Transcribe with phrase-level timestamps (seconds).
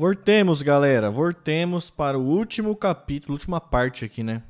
[0.00, 1.10] Voltemos, galera.
[1.10, 4.42] Voltemos para o último capítulo, última parte aqui, né?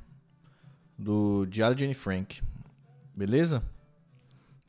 [0.97, 2.41] Do Diário de Anne Frank.
[3.17, 3.61] Beleza?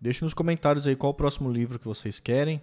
[0.02, 2.59] Deixe nos comentários aí qual o próximo livro que vocês querem.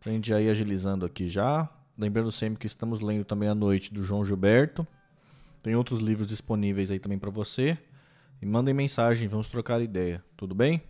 [0.00, 1.70] Pra gente já ir agilizando aqui já.
[1.96, 4.84] Lembrando sempre que estamos lendo também à noite do João Gilberto.
[5.62, 7.78] Tem outros livros disponíveis aí também para você.
[8.42, 10.24] E mandem mensagem, vamos trocar ideia.
[10.36, 10.82] Tudo bem?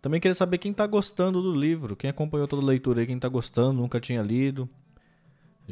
[0.00, 1.96] Também queria saber quem está gostando do livro.
[1.96, 4.70] Quem acompanhou toda a leitura aí, quem está gostando, nunca tinha lido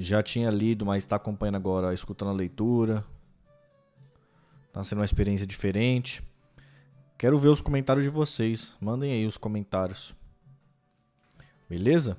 [0.03, 3.05] já tinha lido, mas está acompanhando agora, escutando a leitura.
[4.69, 6.23] Está sendo uma experiência diferente.
[7.17, 8.77] Quero ver os comentários de vocês.
[8.81, 10.15] Mandem aí os comentários.
[11.69, 12.17] Beleza?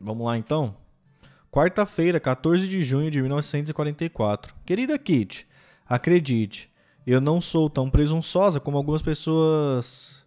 [0.00, 0.76] Vamos lá então.
[1.50, 4.54] Quarta-feira, 14 de junho de 1944.
[4.64, 5.46] Querida Kit,
[5.86, 6.70] acredite,
[7.06, 10.26] eu não sou tão presunçosa como algumas pessoas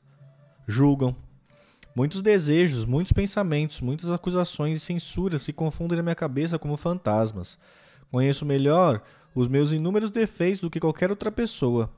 [0.67, 1.15] julgam.
[1.95, 7.57] Muitos desejos, muitos pensamentos, muitas acusações e censuras se confundem na minha cabeça como fantasmas.
[8.11, 9.01] Conheço melhor
[9.33, 11.91] os meus inúmeros defeitos do que qualquer outra pessoa.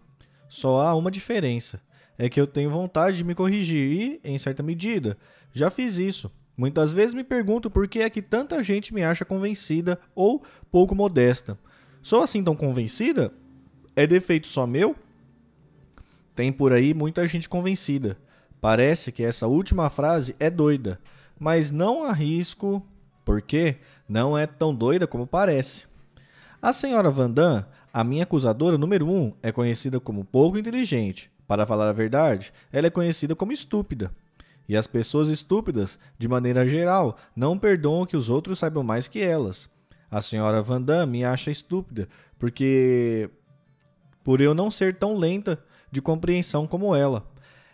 [0.48, 1.82] Só há uma diferença:
[2.18, 5.18] é que eu tenho vontade de me corrigir e, em certa medida,
[5.54, 6.32] já fiz isso.
[6.56, 10.94] Muitas vezes me pergunto por que é que tanta gente me acha convencida ou pouco
[10.94, 11.58] modesta.
[12.02, 13.34] Sou assim tão convencida?
[13.96, 14.96] É defeito só meu?
[16.36, 18.18] Tem por aí muita gente convencida.
[18.62, 21.00] Parece que essa última frase é doida,
[21.40, 22.86] mas não arrisco,
[23.26, 25.88] porque não é tão doida como parece.
[26.62, 31.32] A senhora Vandam, a minha acusadora número um, é conhecida como pouco inteligente.
[31.48, 34.12] Para falar a verdade, ela é conhecida como estúpida.
[34.70, 39.20] E as pessoas estúpidas, de maneira geral, não perdoam que os outros saibam mais que
[39.20, 39.70] elas.
[40.10, 43.30] A senhora Vandam me acha estúpida porque
[44.24, 47.31] por eu não ser tão lenta de compreensão como ela.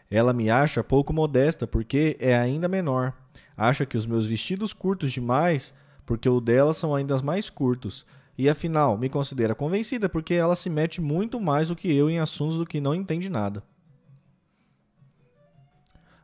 [0.10, 3.14] Ela me acha pouco modesta porque é ainda menor.
[3.56, 5.74] Acha que os meus vestidos curtos demais
[6.06, 8.06] porque o dela são ainda mais curtos.
[8.38, 12.20] E afinal, me considera convencida porque ela se mete muito mais do que eu em
[12.20, 13.64] assuntos do que não entende nada.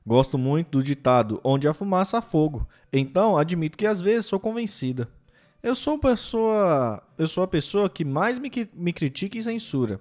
[0.05, 2.67] Gosto muito do ditado onde há fumaça há fogo.
[2.91, 5.09] Então, admito que às vezes sou convencida.
[5.61, 10.00] Eu sou pessoa, eu sou a pessoa que mais me, me critica e censura.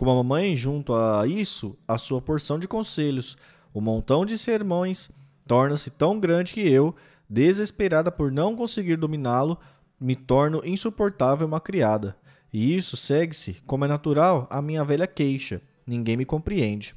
[0.00, 3.36] Como a mamãe, junto a isso, a sua porção de conselhos,
[3.70, 5.10] o montão de sermões,
[5.46, 6.94] torna-se tão grande que eu,
[7.28, 9.58] desesperada por não conseguir dominá-lo,
[10.00, 12.16] me torno insuportável uma criada.
[12.50, 15.60] E isso segue-se, como é natural, a minha velha queixa.
[15.86, 16.94] Ninguém me compreende.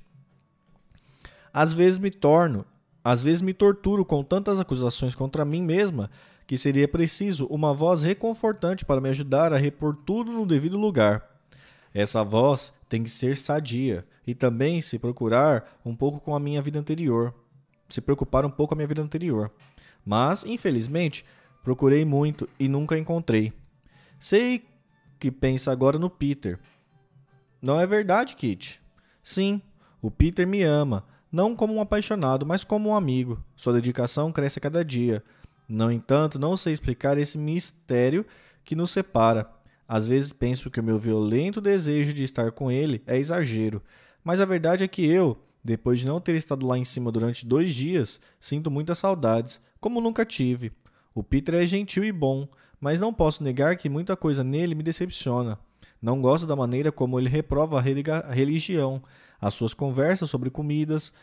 [1.53, 2.65] Às vezes me torno,
[3.03, 6.09] às vezes me torturo com tantas acusações contra mim mesma
[6.47, 11.33] que seria preciso uma voz reconfortante para me ajudar a repor tudo no devido lugar.
[11.93, 16.61] Essa voz tem que ser sadia e também se procurar um pouco com a minha
[16.61, 17.33] vida anterior.
[17.89, 19.51] Se preocupar um pouco com a minha vida anterior.
[20.05, 21.25] Mas, infelizmente,
[21.63, 23.51] procurei muito e nunca encontrei.
[24.19, 24.63] Sei
[25.19, 26.59] que pensa agora no Peter.
[27.59, 28.79] Não é verdade, Kit?
[29.23, 29.59] Sim,
[29.99, 33.43] o Peter me ama, não como um apaixonado, mas como um amigo.
[33.55, 35.23] Sua dedicação cresce a cada dia.
[35.67, 38.23] No entanto, não sei explicar esse mistério
[38.63, 39.49] que nos separa.
[39.87, 43.81] Às vezes penso que o meu violento desejo de estar com ele é exagero,
[44.23, 47.45] mas a verdade é que eu, depois de não ter estado lá em cima durante
[47.45, 50.71] dois dias, sinto muitas saudades, como nunca tive.
[51.13, 52.47] O Peter é gentil e bom,
[52.79, 55.59] mas não posso negar que muita coisa nele me decepciona.
[56.01, 59.01] Não gosto da maneira como ele reprova a religião,
[59.39, 61.13] as suas conversas sobre comidas,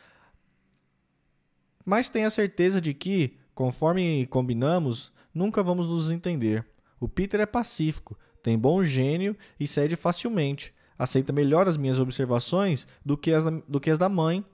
[1.85, 6.67] mas tenho a certeza de que, conforme combinamos, nunca vamos nos entender.
[6.99, 10.75] O Peter é pacífico, tem bom gênio e cede facilmente.
[10.99, 14.45] Aceita melhor as minhas observações do que as, do que as da mãe,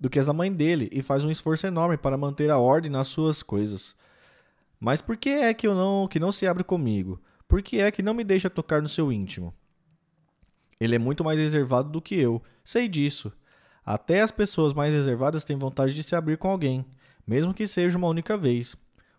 [0.00, 2.90] do que as da mãe dele e faz um esforço enorme para manter a ordem
[2.90, 3.96] nas suas coisas.
[4.80, 7.20] Mas por que é que eu não que não se abre comigo?
[7.46, 9.54] Por que é que não me deixa tocar no seu íntimo?
[10.78, 13.32] Ele é muito mais reservado do que eu, sei disso.
[13.84, 16.84] Até as pessoas mais reservadas têm vontade de se abrir com alguém,
[17.26, 18.76] mesmo que seja uma única vez.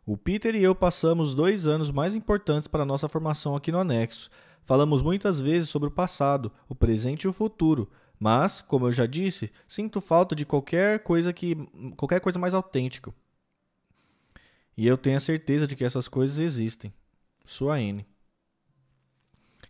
[0.10, 4.28] O Peter e eu passamos dois anos mais importantes para nossa formação aqui no anexo.
[4.64, 7.88] Falamos muitas vezes sobre o passado, o presente e o futuro,
[8.20, 11.56] mas, como eu já disse, sinto falta de qualquer coisa que
[11.96, 13.14] qualquer coisa mais autêntica.
[14.76, 16.92] E eu tenho a certeza de que essas coisas existem.
[17.46, 18.04] Sua N.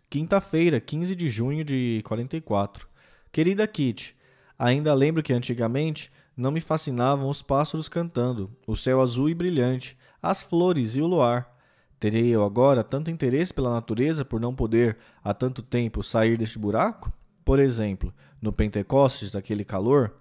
[0.08, 2.88] Quinta-feira, 15 de junho de 44.
[3.30, 4.16] Querida Kit,
[4.58, 9.98] ainda lembro que antigamente não me fascinavam os pássaros cantando, o céu azul e brilhante,
[10.22, 11.56] as flores e o luar.
[11.98, 16.58] Terei eu agora tanto interesse pela natureza por não poder há tanto tempo sair deste
[16.58, 17.12] buraco?
[17.44, 20.14] Por exemplo, no Pentecostes, aquele calor,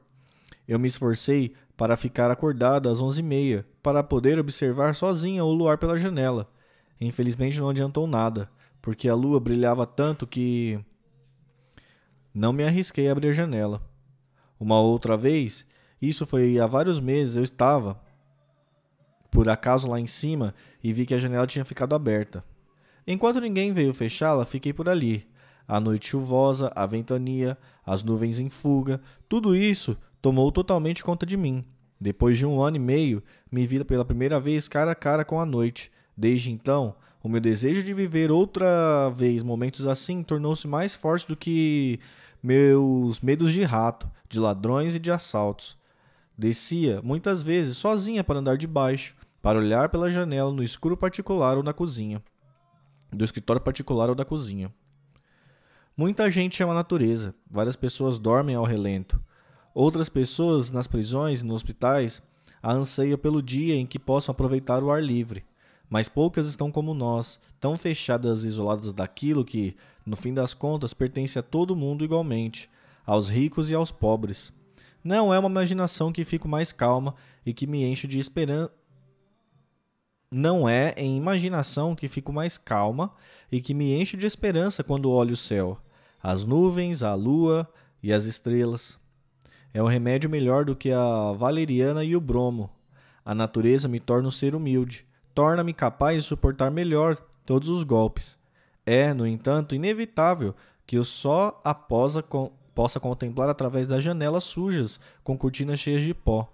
[0.67, 5.53] eu me esforcei para ficar acordada às onze e meia, para poder observar sozinha o
[5.53, 6.51] luar pela janela.
[6.99, 8.49] Infelizmente não adiantou nada,
[8.81, 10.77] porque a lua brilhava tanto que
[12.33, 13.81] não me arrisquei a abrir a janela.
[14.59, 15.65] Uma outra vez,
[16.01, 18.01] isso foi há vários meses, eu estava
[19.31, 20.53] por acaso lá em cima
[20.83, 22.43] e vi que a janela tinha ficado aberta.
[23.05, 25.27] Enquanto ninguém veio fechá-la, fiquei por ali.
[25.67, 31.37] A noite chuvosa, a ventania, as nuvens em fuga, tudo isso tomou totalmente conta de
[31.37, 31.63] mim.
[31.99, 33.21] Depois de um ano e meio,
[33.51, 35.91] me vi pela primeira vez cara a cara com a noite.
[36.15, 41.35] Desde então, o meu desejo de viver outra vez momentos assim tornou-se mais forte do
[41.35, 41.99] que
[42.41, 45.77] meus medos de rato, de ladrões e de assaltos.
[46.37, 51.57] Descia, muitas vezes, sozinha para andar de baixo, para olhar pela janela no escuro particular
[51.57, 52.21] ou na cozinha.
[53.11, 54.73] Do escritório particular ou da cozinha.
[55.95, 59.21] Muita gente ama a natureza, várias pessoas dormem ao relento.
[59.73, 62.21] Outras pessoas, nas prisões e nos hospitais,
[62.61, 65.43] a anseiam pelo dia em que possam aproveitar o ar livre.
[65.89, 69.75] Mas poucas estão como nós, tão fechadas e isoladas daquilo que,
[70.05, 72.69] no fim das contas, pertence a todo mundo igualmente,
[73.05, 74.53] aos ricos e aos pobres.
[75.03, 77.15] Não é uma imaginação que fico mais calma
[77.45, 78.71] e que me enche de esperança.
[80.31, 83.11] Não é em imaginação que fico mais calma
[83.51, 85.79] e que me enche de esperança quando olho o céu,
[86.21, 87.67] as nuvens, a lua
[88.03, 88.99] e as estrelas.
[89.73, 92.69] É um remédio melhor do que a valeriana e o bromo.
[93.25, 95.03] A natureza me torna um ser humilde,
[95.33, 98.37] torna-me capaz de suportar melhor todos os golpes.
[98.85, 100.53] É, no entanto, inevitável
[100.85, 102.13] que eu só após
[102.75, 106.47] possa contemplar através das janelas sujas com cortinas cheias de pó.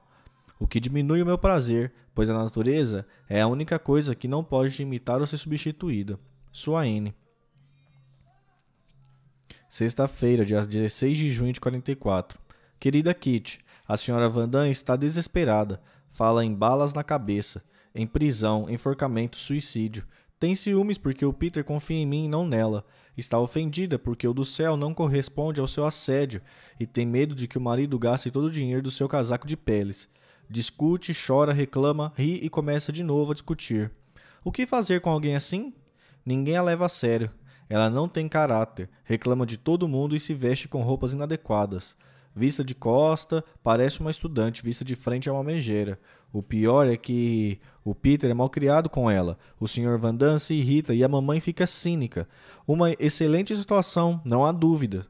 [0.60, 4.44] O que diminui o meu prazer, pois a natureza é a única coisa que não
[4.44, 6.18] pode imitar ou ser substituída.
[6.52, 7.14] Sua N.
[9.68, 12.40] Sexta-feira, dia 16 de junho de 44.
[12.80, 15.82] Querida Kitty, a senhora Vandam está desesperada.
[16.08, 17.62] Fala em balas na cabeça,
[17.94, 20.08] em prisão, enforcamento, suicídio.
[20.40, 22.86] Tem ciúmes porque o Peter confia em mim e não nela.
[23.18, 26.42] Está ofendida porque o do céu não corresponde ao seu assédio
[26.80, 29.58] e tem medo de que o marido gaste todo o dinheiro do seu casaco de
[29.58, 30.08] peles.
[30.50, 33.92] Discute, chora, reclama, ri e começa de novo a discutir.
[34.44, 35.74] O que fazer com alguém assim?
[36.26, 37.32] Ninguém a leva a sério.
[37.68, 41.98] Ela não tem caráter, reclama de todo mundo e se veste com roupas inadequadas.
[42.36, 45.98] Vista de costa, parece uma estudante, vista de frente é uma megera.
[46.34, 49.38] O pior é que o Peter é mal criado com ela.
[49.58, 49.98] O Sr.
[49.98, 52.28] Van Damme se irrita e a mamãe fica cínica.
[52.68, 55.08] Uma excelente situação, não há dúvida.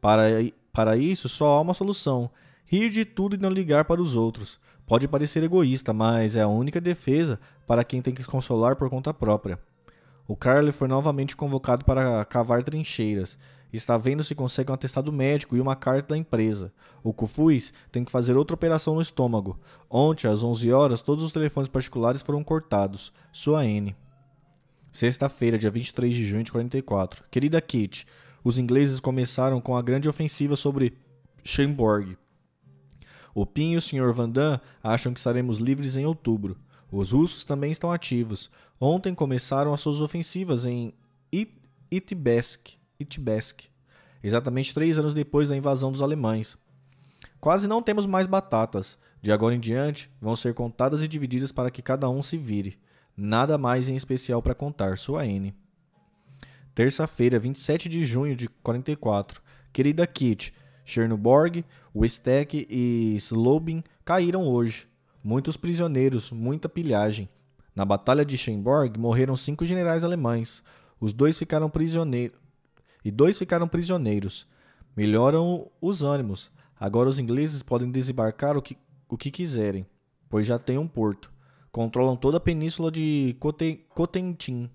[0.00, 0.24] Para,
[0.72, 2.30] para isso, só há uma solução:
[2.74, 4.58] rir de tudo e não ligar para os outros.
[4.86, 9.14] Pode parecer egoísta, mas é a única defesa para quem tem que consolar por conta
[9.14, 9.58] própria.
[10.26, 13.38] O Carly foi novamente convocado para cavar trincheiras
[13.76, 16.72] está vendo se consegue um atestado médico e uma carta da empresa.
[17.02, 19.58] O Cufuz tem que fazer outra operação no estômago.
[19.90, 23.12] Ontem, às 11 horas, todos os telefones particulares foram cortados.
[23.32, 23.94] Sua N.
[24.92, 27.24] Sexta-feira, dia 23 de junho de 44.
[27.30, 28.06] Querida Kate,
[28.44, 30.96] os ingleses começaram com a grande ofensiva sobre
[31.42, 32.16] Schemborg.
[33.34, 34.12] O Pin e o Sr.
[34.12, 36.56] Van Damme acham que estaremos livres em outubro.
[36.90, 38.50] Os russos também estão ativos.
[38.80, 40.94] Ontem começaram as suas ofensivas em
[41.90, 43.62] Itbesk Itbesk,
[44.22, 46.56] exatamente três anos depois da invasão dos alemães.
[47.40, 48.98] Quase não temos mais batatas.
[49.20, 52.78] De agora em diante, vão ser contadas e divididas para que cada um se vire.
[53.16, 54.96] Nada mais em especial para contar.
[54.96, 55.54] Sua N.
[56.74, 59.42] Terça-feira, 27 de junho de 44.
[59.72, 61.64] Querida Kit, Chernoborg,
[61.94, 64.86] Westek e Slobin caíram hoje.
[65.22, 67.28] Muitos prisioneiros, muita pilhagem.
[67.74, 70.62] Na Batalha de Schemborg morreram cinco generais alemães.
[71.00, 72.38] Os dois ficaram prisioneiros
[73.04, 74.46] e dois ficaram prisioneiros.
[74.96, 76.50] Melhoram os ânimos.
[76.78, 78.76] Agora os ingleses podem desembarcar o que,
[79.08, 79.86] o que quiserem,
[80.28, 81.32] pois já têm um porto.
[81.72, 83.36] Controlam toda a península de
[83.88, 84.70] Cotentin.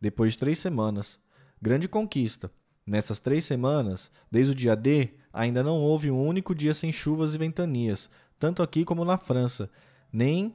[0.00, 1.20] Depois de três semanas.
[1.60, 2.50] Grande conquista.
[2.90, 7.36] Nessas três semanas, desde o dia D, ainda não houve um único dia sem chuvas
[7.36, 9.70] e ventanias, tanto aqui como na França.
[10.12, 10.52] Nem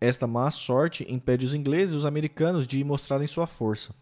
[0.00, 3.94] esta má sorte impede os ingleses e os americanos de mostrarem sua força.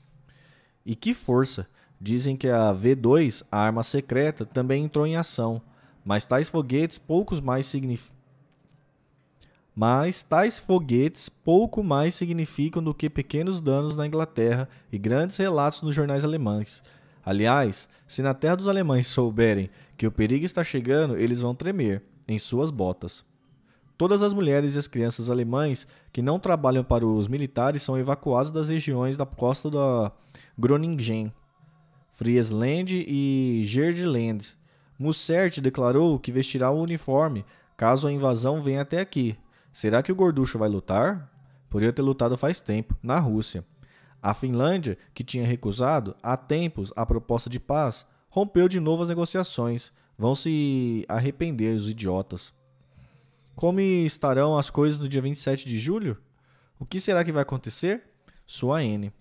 [0.82, 1.68] E que força!
[2.00, 5.60] Dizem que a V2, a arma secreta, também entrou em ação,
[6.02, 7.70] mas tais foguetes poucos mais.
[9.76, 15.82] Mas tais foguetes pouco mais significam do que pequenos danos na Inglaterra e grandes relatos
[15.82, 16.82] nos jornais alemães.
[17.24, 22.02] Aliás, se na terra dos alemães souberem que o perigo está chegando, eles vão tremer
[22.28, 23.24] em suas botas.
[23.96, 28.50] Todas as mulheres e as crianças alemães que não trabalham para os militares são evacuadas
[28.50, 30.12] das regiões da costa da
[30.58, 31.32] Groningen
[32.10, 34.56] Friesland e Gerdland.
[34.98, 37.44] Mussert declarou que vestirá o uniforme
[37.76, 39.36] caso a invasão venha até aqui.
[39.72, 41.30] Será que o gorducho vai lutar?
[41.68, 43.64] Poderia ter lutado faz tempo, na Rússia.
[44.24, 49.10] A Finlândia, que tinha recusado há tempos a proposta de paz, rompeu de novo as
[49.10, 49.92] negociações.
[50.16, 52.54] Vão se arrepender os idiotas.
[53.54, 56.16] Como estarão as coisas no dia 27 de julho?
[56.78, 58.02] O que será que vai acontecer?
[58.46, 59.12] Sua N.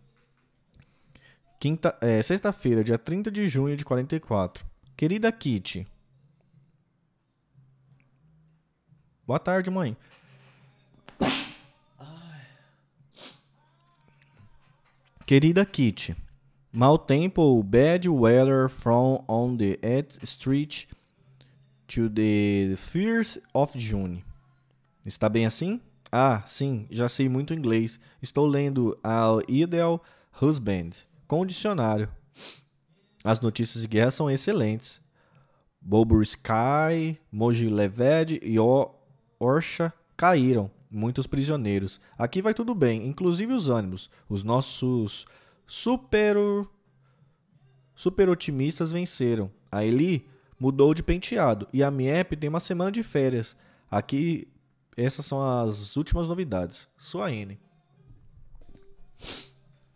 [1.59, 4.65] Quinta, é, Sexta-feira, dia 30 de junho de 44.
[4.95, 5.85] Querida Kitty.
[9.27, 9.97] Boa tarde, mãe.
[15.25, 16.17] Querida Kitty,
[16.73, 20.85] mau tempo, bad weather from on the 8th Street
[21.87, 24.21] to the 1st of June.
[25.07, 25.79] Está bem assim?
[26.11, 28.01] Ah, sim, já sei muito inglês.
[28.21, 30.03] Estou lendo Our Ideal
[30.41, 30.89] Husband
[31.25, 32.09] com o dicionário.
[33.23, 34.99] As notícias de guerra são excelentes.
[36.23, 38.57] Sky, Mojileved e
[39.39, 41.99] Orsha caíram muitos prisioneiros.
[42.17, 44.09] Aqui vai tudo bem, inclusive os ânimos.
[44.29, 45.25] Os nossos
[45.65, 46.37] super
[47.95, 49.51] super otimistas venceram.
[49.71, 50.27] A Eli
[50.59, 53.55] mudou de penteado e a Miep tem uma semana de férias.
[53.89, 54.47] Aqui
[54.95, 56.87] essas são as últimas novidades.
[56.97, 57.59] Sua N.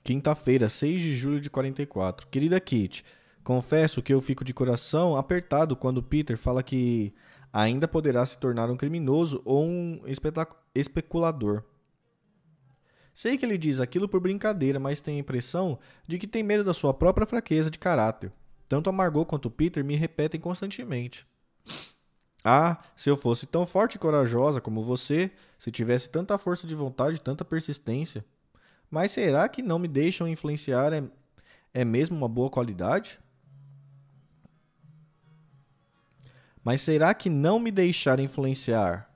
[0.04, 2.27] Quinta-feira, 6 de julho de 44.
[2.27, 3.04] Querida Kit,
[3.44, 7.13] confesso que eu fico de coração apertado quando Peter fala que
[7.51, 10.01] ainda poderá se tornar um criminoso ou um
[10.75, 11.63] especulador.
[13.13, 16.63] Sei que ele diz aquilo por brincadeira, mas tenho a impressão de que tem medo
[16.63, 18.32] da sua própria fraqueza de caráter.
[18.70, 21.25] Tanto a Margot quanto o Peter me repetem constantemente.
[22.46, 26.75] Ah, se eu fosse tão forte e corajosa como você, se tivesse tanta força de
[26.75, 28.24] vontade e tanta persistência.
[28.89, 31.04] Mas será que não me deixam influenciar é,
[31.74, 33.20] é mesmo uma boa qualidade?
[36.68, 39.10] Mas será que não me deixar influenciar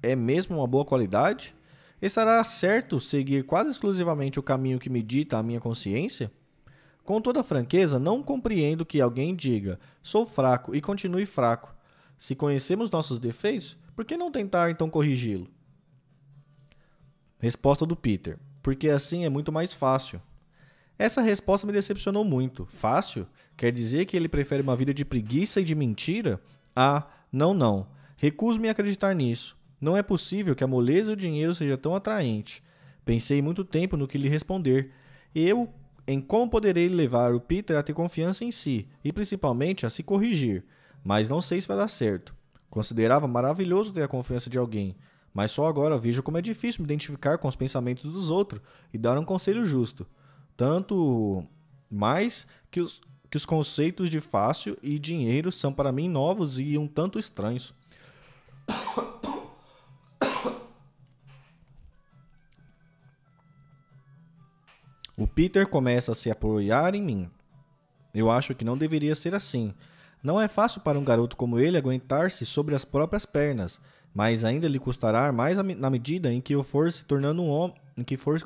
[0.00, 1.52] é mesmo uma boa qualidade?
[2.00, 6.30] Estará certo seguir quase exclusivamente o caminho que me dita a minha consciência?
[7.02, 11.74] Com toda franqueza, não compreendo que alguém diga sou fraco e continue fraco.
[12.16, 15.50] Se conhecemos nossos defeitos, por que não tentar então corrigi-lo?
[17.40, 20.22] Resposta do Peter: Porque assim é muito mais fácil.
[20.96, 22.64] Essa resposta me decepcionou muito.
[22.64, 23.26] Fácil?
[23.56, 26.40] Quer dizer que ele prefere uma vida de preguiça e de mentira
[26.74, 27.86] ah, não, não.
[28.16, 29.56] Recuso-me a acreditar nisso.
[29.80, 32.62] Não é possível que a moleza e o dinheiro seja tão atraente.
[33.04, 34.92] Pensei muito tempo no que lhe responder.
[35.34, 35.68] Eu,
[36.06, 40.02] em como poderei levar o Peter a ter confiança em si e principalmente a se
[40.02, 40.64] corrigir,
[41.02, 42.34] mas não sei se vai dar certo.
[42.70, 44.96] Considerava maravilhoso ter a confiança de alguém,
[45.34, 48.62] mas só agora vejo como é difícil me identificar com os pensamentos dos outros
[48.92, 50.06] e dar um conselho justo.
[50.56, 51.44] Tanto
[51.90, 53.00] mais que os,
[53.32, 57.74] que os conceitos de fácil e dinheiro são para mim novos e um tanto estranhos.
[65.16, 67.30] O Peter começa a se apoiar em mim.
[68.12, 69.72] Eu acho que não deveria ser assim.
[70.22, 73.80] Não é fácil para um garoto como ele aguentar-se sobre as próprias pernas,
[74.12, 77.76] mas ainda lhe custará mais na medida em que eu for se tornando um homem,
[77.96, 78.38] em que for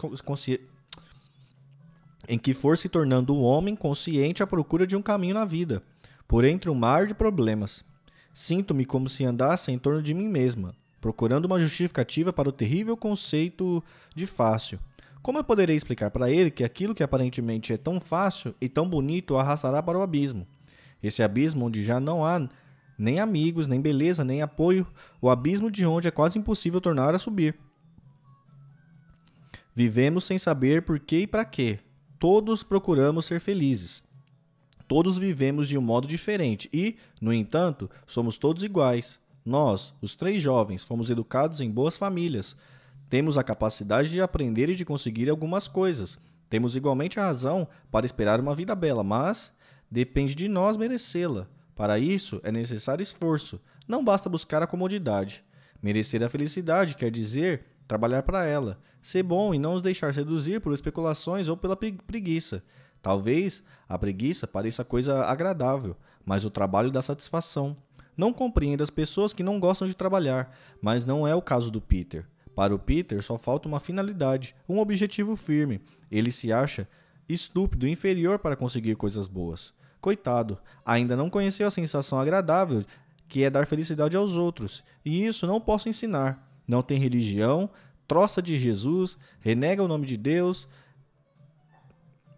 [2.28, 5.82] em que for se tornando um homem consciente à procura de um caminho na vida,
[6.26, 7.84] por entre um mar de problemas.
[8.32, 12.96] Sinto-me como se andasse em torno de mim mesma, procurando uma justificativa para o terrível
[12.96, 13.82] conceito
[14.14, 14.78] de fácil.
[15.22, 18.88] Como eu poderei explicar para ele que aquilo que aparentemente é tão fácil e tão
[18.88, 20.46] bonito o arrastará para o abismo?
[21.02, 22.48] Esse abismo onde já não há
[22.98, 24.86] nem amigos, nem beleza, nem apoio,
[25.20, 27.56] o abismo de onde é quase impossível tornar a subir.
[29.74, 31.78] Vivemos sem saber por que e para quê,
[32.28, 34.02] Todos procuramos ser felizes.
[34.88, 39.20] Todos vivemos de um modo diferente e, no entanto, somos todos iguais.
[39.44, 42.56] Nós, os três jovens, fomos educados em boas famílias.
[43.08, 46.18] Temos a capacidade de aprender e de conseguir algumas coisas.
[46.50, 49.52] Temos igualmente a razão para esperar uma vida bela, mas
[49.88, 51.46] depende de nós merecê-la.
[51.76, 53.60] Para isso é necessário esforço.
[53.86, 55.44] Não basta buscar a comodidade.
[55.80, 60.60] Merecer a felicidade quer dizer trabalhar para ela, ser bom e não os deixar seduzir
[60.60, 62.62] por especulações ou pela preguiça.
[63.00, 67.76] Talvez a preguiça pareça coisa agradável, mas o trabalho dá satisfação.
[68.16, 71.80] Não compreendo as pessoas que não gostam de trabalhar, mas não é o caso do
[71.80, 72.26] Peter.
[72.54, 75.80] Para o Peter só falta uma finalidade, um objetivo firme.
[76.10, 76.88] Ele se acha
[77.28, 79.74] estúpido, inferior para conseguir coisas boas.
[80.00, 82.82] Coitado, ainda não conheceu a sensação agradável
[83.28, 87.70] que é dar felicidade aos outros, e isso não posso ensinar não tem religião,
[88.06, 90.68] troça de Jesus, renega o nome de Deus.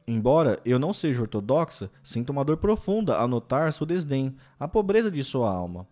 [0.06, 5.10] Embora eu não seja ortodoxa, sinto uma dor profunda ao notar seu desdém, a pobreza
[5.10, 5.86] de sua alma.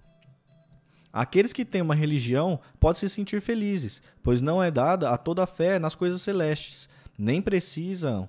[1.12, 5.42] Aqueles que têm uma religião podem se sentir felizes, pois não é dada a toda
[5.42, 8.28] a fé nas coisas celestes, nem precisam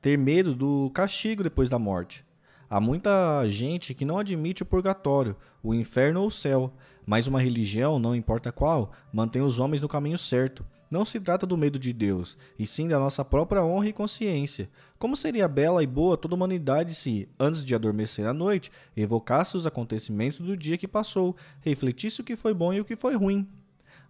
[0.00, 2.24] ter medo do castigo depois da morte.
[2.68, 6.74] Há muita gente que não admite o purgatório, o inferno ou o céu,
[7.06, 10.64] mas uma religião, não importa qual, mantém os homens no caminho certo.
[10.90, 14.70] Não se trata do medo de Deus, e sim da nossa própria honra e consciência.
[14.98, 19.56] Como seria bela e boa toda a humanidade se, antes de adormecer à noite, evocasse
[19.56, 23.16] os acontecimentos do dia que passou, refletisse o que foi bom e o que foi
[23.16, 23.48] ruim?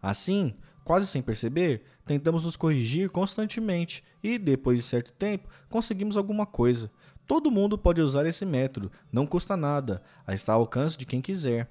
[0.02, 6.44] Assim, quase sem perceber, tentamos nos corrigir constantemente e, depois de certo tempo, conseguimos alguma
[6.44, 6.90] coisa.
[7.26, 11.70] Todo mundo pode usar esse método, não custa nada, está ao alcance de quem quiser.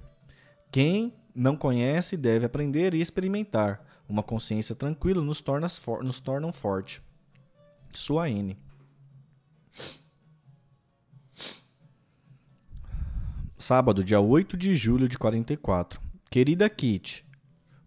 [0.74, 3.86] Quem não conhece deve aprender e experimentar.
[4.10, 7.00] Uma consciência tranquila nos torna, for nos torna forte.
[7.92, 8.58] Sua N.
[13.56, 16.02] Sábado, dia 8 de julho de 44.
[16.32, 17.24] Querida Kit,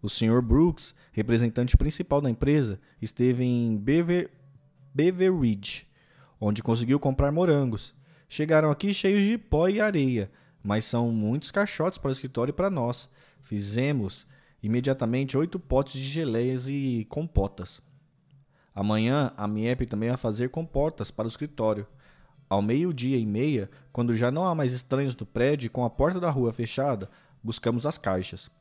[0.01, 0.41] o Sr.
[0.41, 4.31] Brooks, representante principal da empresa, esteve em Bever,
[4.93, 5.85] Beveridge,
[6.39, 7.93] onde conseguiu comprar morangos.
[8.29, 10.31] Chegaram aqui cheios de pó e areia,
[10.67, 13.07] mas são muitos caixotes para o escritório e para nós.
[13.39, 14.27] Fizemos
[14.61, 17.81] imediatamente oito potes de geleias e compotas.
[18.75, 21.87] Amanhã a Miep também vai fazer compotas para o escritório.
[22.49, 25.89] Ao meio-dia e meia, quando já não há mais estranhos no prédio e com a
[25.89, 27.09] porta da rua fechada,
[27.41, 28.51] buscamos as caixas.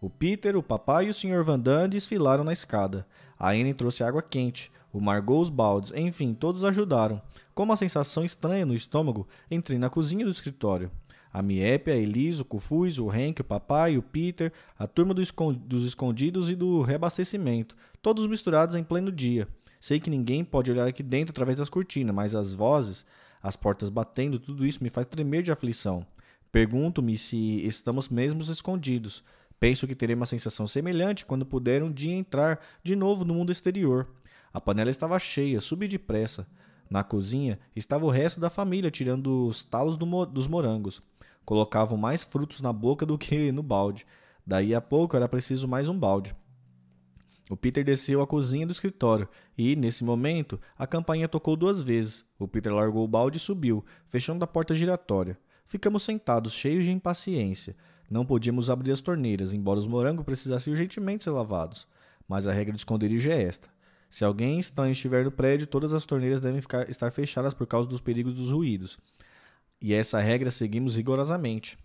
[0.00, 1.42] O Peter, o papai e o Sr.
[1.42, 3.04] Vandam desfilaram na escada.
[3.36, 4.70] A Anne trouxe água quente.
[4.92, 7.20] O Margot os baldes, enfim, todos ajudaram.
[7.56, 10.92] Com uma sensação estranha no estômago, entrei na cozinha do escritório.
[11.32, 15.84] A Miep, a Elise, o Cufuz, o Henk, o papai, o Peter, a turma dos
[15.84, 19.46] escondidos e do reabastecimento, todos misturados em pleno dia.
[19.78, 23.04] Sei que ninguém pode olhar aqui dentro através das cortinas, mas as vozes,
[23.42, 26.06] as portas batendo, tudo isso me faz tremer de aflição.
[26.50, 29.22] Pergunto-me se estamos mesmo escondidos.
[29.60, 33.52] Penso que terei uma sensação semelhante quando puder um dia entrar de novo no mundo
[33.52, 34.08] exterior.
[34.52, 36.46] A panela estava cheia, subi depressa.
[36.88, 41.02] Na cozinha estava o resto da família tirando os talos do mo dos morangos.
[41.46, 44.04] Colocavam mais frutos na boca do que no balde.
[44.44, 46.34] Daí a pouco era preciso mais um balde.
[47.48, 52.26] O Peter desceu à cozinha do escritório e, nesse momento, a campainha tocou duas vezes.
[52.36, 55.38] O Peter largou o balde e subiu, fechando a porta giratória.
[55.64, 57.76] Ficamos sentados, cheios de impaciência.
[58.10, 61.86] Não podíamos abrir as torneiras, embora os morangos precisassem urgentemente ser lavados.
[62.28, 63.68] Mas a regra de esconderijo é esta.
[64.10, 67.88] Se alguém estranho estiver no prédio, todas as torneiras devem ficar, estar fechadas por causa
[67.88, 68.98] dos perigos dos ruídos.
[69.80, 71.78] E essa regra seguimos rigorosamente.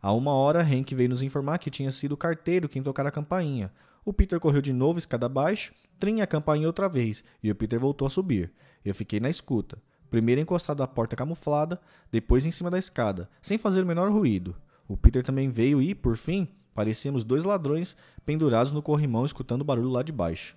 [0.00, 3.12] A uma hora, Hank veio nos informar que tinha sido o carteiro quem tocara a
[3.12, 3.72] campainha.
[4.04, 7.78] O Peter correu de novo escada abaixo, trinha a campainha outra vez, e o Peter
[7.78, 8.52] voltou a subir.
[8.84, 9.82] Eu fiquei na escuta.
[10.10, 11.80] Primeiro encostado à porta camuflada,
[12.10, 14.54] depois em cima da escada, sem fazer o menor ruído.
[14.86, 19.88] O Peter também veio e, por fim, parecíamos dois ladrões pendurados no corrimão escutando barulho
[19.88, 20.56] lá de baixo.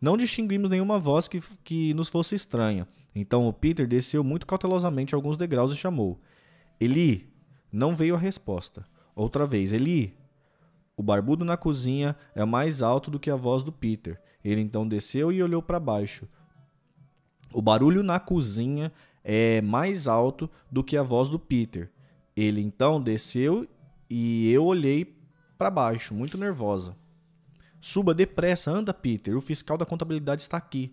[0.00, 2.86] Não distinguimos nenhuma voz que, que nos fosse estranha.
[3.14, 6.20] Então o Peter desceu muito cautelosamente alguns degraus e chamou:
[6.80, 7.32] Eli!
[7.72, 8.84] Não veio a resposta.
[9.14, 10.16] Outra vez: Eli!
[10.96, 14.20] O barbudo na cozinha é mais alto do que a voz do Peter.
[14.44, 16.26] Ele então desceu e olhou para baixo.
[17.52, 21.90] O barulho na cozinha é mais alto do que a voz do Peter.
[22.36, 23.66] Ele então desceu
[24.08, 25.16] e eu olhei
[25.58, 26.96] para baixo, muito nervosa.
[27.86, 29.36] Suba depressa, anda, Peter.
[29.36, 30.92] O fiscal da contabilidade está aqui.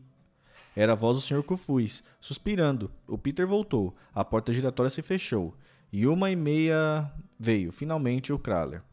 [0.76, 1.42] Era a voz do Sr.
[1.42, 2.92] Cufuz, suspirando.
[3.08, 3.96] O Peter voltou.
[4.14, 5.56] A porta giratória se fechou.
[5.92, 8.84] E uma e meia veio, finalmente, o Kraler.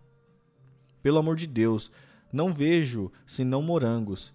[1.02, 1.92] Pelo amor de Deus,
[2.32, 4.32] não vejo senão morangos.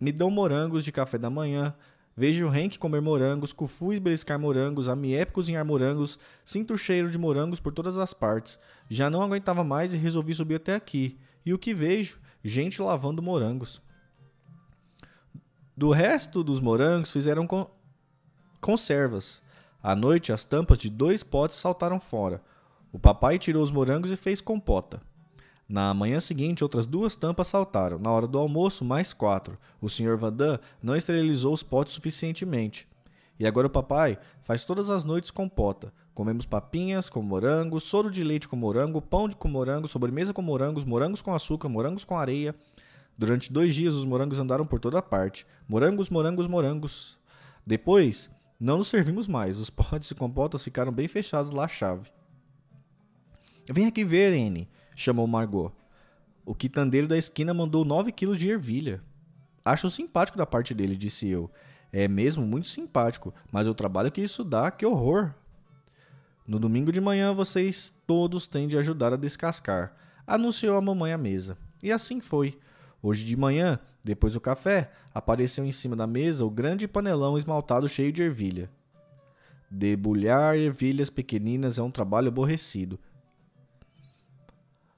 [0.00, 1.74] Me dão morangos de café da manhã.
[2.16, 7.58] Vejo Hank comer morangos, Cufuz beliscar morangos, Amiep cozinhar morangos, sinto o cheiro de morangos
[7.58, 8.60] por todas as partes.
[8.88, 11.18] Já não aguentava mais e resolvi subir até aqui.
[11.44, 12.22] E o que vejo?
[12.44, 13.80] Gente lavando morangos.
[15.76, 17.66] Do resto dos morangos fizeram con
[18.60, 19.42] conservas.
[19.82, 22.42] À noite, as tampas de dois potes saltaram fora.
[22.92, 25.00] O papai tirou os morangos e fez compota.
[25.68, 27.98] Na manhã seguinte, outras duas tampas saltaram.
[27.98, 29.58] Na hora do almoço, mais quatro.
[29.80, 30.16] O Sr.
[30.16, 32.86] Vandam não esterilizou os potes suficientemente.
[33.38, 35.92] E agora o papai faz todas as noites compota.
[36.14, 40.40] Comemos papinhas com morango, soro de leite com morango, pão de com morango, sobremesa com
[40.40, 42.54] morangos, morangos com açúcar, morangos com areia.
[43.18, 45.44] Durante dois dias os morangos andaram por toda parte.
[45.68, 47.18] Morangos, morangos, morangos.
[47.66, 49.58] Depois, não nos servimos mais.
[49.58, 52.10] Os potes e compotas ficaram bem fechados lá à chave.
[53.68, 55.72] Vem aqui ver, N, chamou Margot.
[56.46, 59.02] O quitandeiro da esquina mandou 9 quilos de ervilha.
[59.64, 61.50] Acho simpático da parte dele, disse eu.
[61.90, 65.34] É mesmo muito simpático, mas o trabalho que isso dá, que horror.
[66.46, 69.94] No domingo de manhã vocês todos têm de ajudar a descascar,
[70.26, 71.56] anunciou a mamãe à mesa.
[71.82, 72.58] E assim foi.
[73.02, 77.88] Hoje de manhã, depois do café, apareceu em cima da mesa o grande panelão esmaltado
[77.88, 78.70] cheio de ervilha.
[79.70, 82.98] Debulhar ervilhas pequeninas é um trabalho aborrecido.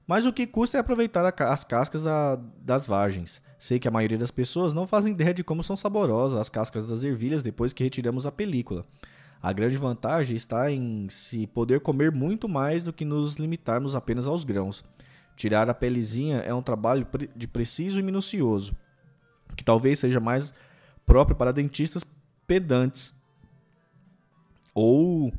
[0.05, 3.41] Mas o que custa é aproveitar as cascas da, das vagens.
[3.59, 6.85] Sei que a maioria das pessoas não fazem ideia de como são saborosas as cascas
[6.85, 8.85] das ervilhas depois que retiramos a película.
[9.41, 14.27] A grande vantagem está em se poder comer muito mais do que nos limitarmos apenas
[14.27, 14.83] aos grãos.
[15.35, 18.75] Tirar a pelezinha é um trabalho de preciso e minucioso,
[19.55, 20.53] que talvez seja mais
[21.05, 22.03] próprio para dentistas
[22.47, 23.13] pedantes
[24.73, 25.31] ou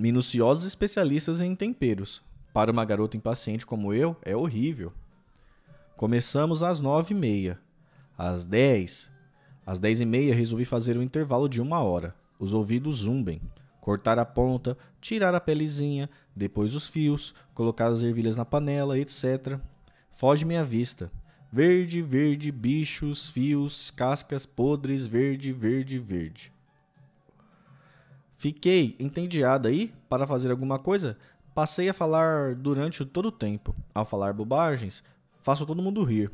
[0.00, 2.22] minuciosos especialistas em temperos.
[2.52, 4.92] Para uma garota impaciente como eu, é horrível.
[5.96, 7.58] Começamos às nove e meia.
[8.16, 9.10] Às dez,
[9.66, 12.14] às dez e meia resolvi fazer um intervalo de uma hora.
[12.42, 13.40] Os ouvidos zumbem.
[13.80, 19.58] Cortar a ponta, tirar a pelezinha, depois os fios, colocar as ervilhas na panela, etc.
[20.10, 21.10] Foge minha vista.
[21.52, 26.52] Verde, verde, bichos, fios, cascas podres, verde, verde, verde.
[28.36, 31.16] Fiquei entediada aí para fazer alguma coisa
[31.54, 33.74] Passei a falar durante todo o tempo.
[33.94, 35.04] Ao falar bobagens,
[35.42, 36.30] faço todo mundo rir.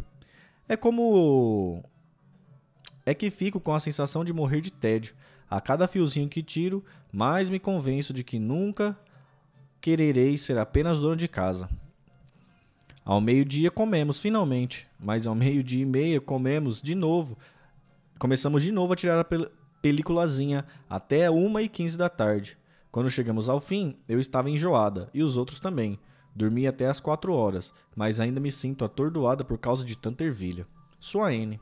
[0.68, 1.82] É como.
[3.04, 5.14] É que fico com a sensação de morrer de tédio.
[5.50, 8.98] A cada fiozinho que tiro, mais me convenço de que nunca
[9.80, 11.68] quererei ser apenas dono de casa.
[13.04, 17.38] Ao meio-dia comemos, finalmente, mas ao meio-dia e meia comemos de novo.
[18.18, 22.58] Começamos de novo a tirar a pel peliculazinha até 1h15 da tarde.
[22.90, 25.98] Quando chegamos ao fim, eu estava enjoada, e os outros também.
[26.34, 30.66] Dormi até as quatro horas, mas ainda me sinto atordoada por causa de tanta ervilha.
[30.98, 31.60] Sua N.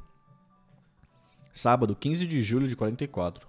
[1.52, 3.46] Sábado, 15 de julho de 44.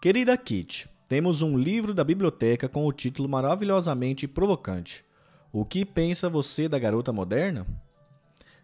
[0.00, 5.04] Querida Kit, temos um livro da biblioteca com o título maravilhosamente provocante.
[5.52, 7.66] O que pensa você da garota moderna?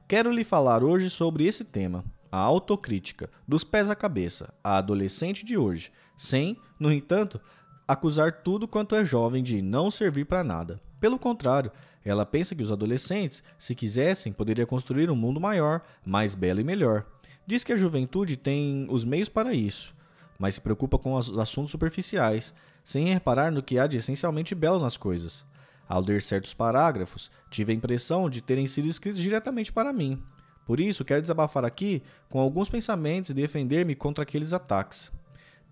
[0.07, 5.45] Quero lhe falar hoje sobre esse tema, a autocrítica, dos pés à cabeça, a adolescente
[5.45, 7.41] de hoje, sem, no entanto,
[7.89, 10.81] acusar tudo quanto é jovem de não servir para nada.
[11.01, 11.73] Pelo contrário,
[12.05, 16.65] ela pensa que os adolescentes, se quisessem, poderiam construir um mundo maior, mais belo e
[16.65, 17.05] melhor.
[17.45, 19.97] Diz que a juventude tem os meios para isso,
[20.39, 24.79] mas se preocupa com os assuntos superficiais, sem reparar no que há de essencialmente belo
[24.79, 25.45] nas coisas.
[25.89, 30.23] Ao ler certos parágrafos, tive a impressão de terem sido escritos diretamente para mim.
[30.67, 35.13] Por isso, quero desabafar aqui com alguns pensamentos e defender-me contra aqueles ataques.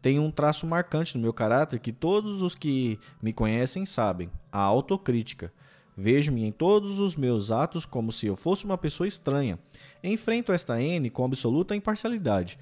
[0.02, 4.60] Tem um traço marcante no meu caráter que todos os que me conhecem sabem: a
[4.60, 5.52] autocrítica.
[5.96, 9.58] Vejo-me em todos os meus atos como se eu fosse uma pessoa estranha.
[10.02, 12.58] Enfrento esta N com absoluta imparcialidade,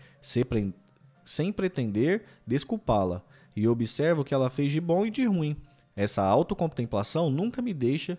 [1.24, 3.22] sem pretender desculpá-la,
[3.54, 5.56] e observo o que ela fez de bom e de ruim.
[5.94, 8.18] Essa autocontemplação nunca me deixa.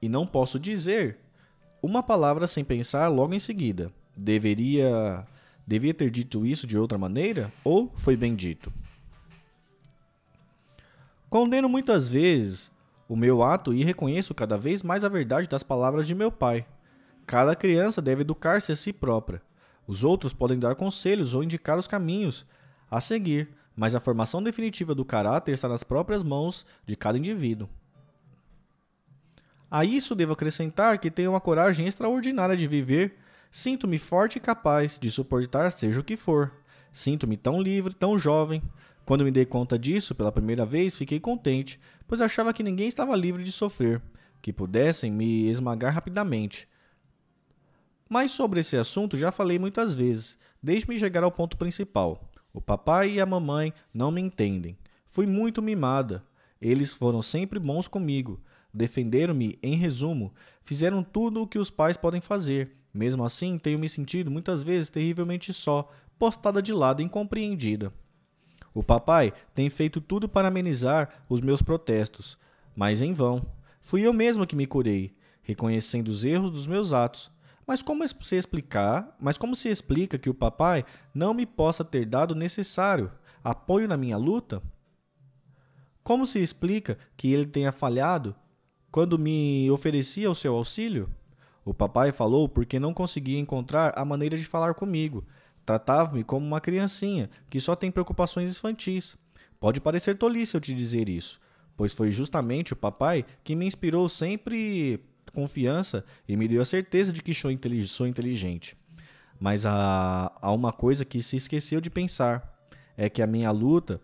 [0.00, 1.18] E não posso dizer
[1.82, 3.90] uma palavra sem pensar logo em seguida.
[4.16, 5.26] Deveria
[5.66, 7.52] Devia ter dito isso de outra maneira?
[7.64, 8.72] Ou foi bem dito?
[11.28, 12.70] Condeno muitas vezes
[13.08, 16.64] o meu ato e reconheço cada vez mais a verdade das palavras de meu pai.
[17.26, 19.42] Cada criança deve educar-se a si própria.
[19.86, 22.46] Os outros podem dar conselhos ou indicar os caminhos
[22.90, 27.68] a seguir, mas a formação definitiva do caráter está nas próprias mãos de cada indivíduo.
[29.70, 33.16] A isso devo acrescentar que tenho uma coragem extraordinária de viver
[33.50, 36.52] Sinto-me forte e capaz de suportar seja o que for.
[36.92, 38.62] Sinto-me tão livre, tão jovem.
[39.04, 43.16] Quando me dei conta disso pela primeira vez, fiquei contente, pois achava que ninguém estava
[43.16, 44.02] livre de sofrer,
[44.42, 46.68] que pudessem me esmagar rapidamente.
[48.08, 50.38] Mas sobre esse assunto já falei muitas vezes.
[50.62, 52.30] Deixe-me chegar ao ponto principal.
[52.52, 54.78] O papai e a mamãe não me entendem.
[55.06, 56.24] Fui muito mimada.
[56.60, 58.40] Eles foram sempre bons comigo.
[58.72, 63.88] Defenderam-me, em resumo, fizeram tudo o que os pais podem fazer, mesmo assim, tenho me
[63.88, 67.92] sentido muitas vezes terrivelmente só, postada de lado e incompreendida.
[68.74, 72.38] O papai tem feito tudo para amenizar os meus protestos,
[72.74, 73.46] mas em vão.
[73.80, 77.30] Fui eu mesma que me curei, reconhecendo os erros dos meus atos.
[77.66, 79.16] Mas como se explicar?
[79.20, 83.10] Mas como se explica que o papai não me possa ter dado o necessário
[83.42, 84.62] apoio na minha luta?
[86.04, 88.36] Como se explica que ele tenha falhado
[88.92, 91.12] quando me oferecia o seu auxílio?
[91.64, 95.26] O papai falou porque não conseguia encontrar a maneira de falar comigo.
[95.64, 99.18] Tratava-me como uma criancinha que só tem preocupações infantis.
[99.58, 101.40] Pode parecer tolice eu te dizer isso,
[101.76, 105.04] pois foi justamente o papai que me inspirou sempre
[105.36, 108.76] confiança e me deu a certeza de que sou inteligente.
[109.38, 112.58] Mas há, há uma coisa que se esqueceu de pensar:
[112.96, 114.00] é que a minha luta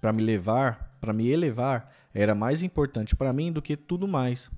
[0.00, 4.50] para me levar, para me elevar, era mais importante para mim do que tudo mais.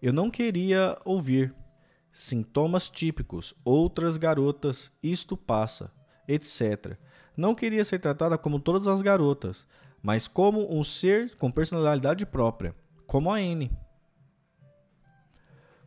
[0.00, 1.52] Eu não queria ouvir,
[2.10, 5.90] sintomas típicos, outras garotas, isto passa,
[6.28, 6.96] etc.
[7.36, 9.66] Não queria ser tratada como todas as garotas,
[10.02, 12.74] mas como um ser com personalidade própria,
[13.06, 13.70] como a N.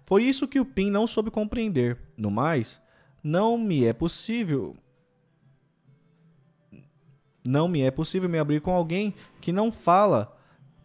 [0.06, 1.98] Foi isso que o Pin não soube compreender.
[2.18, 2.82] No mais,
[3.24, 4.76] não me é possível
[7.48, 10.36] não me é possível me abrir com alguém que não fala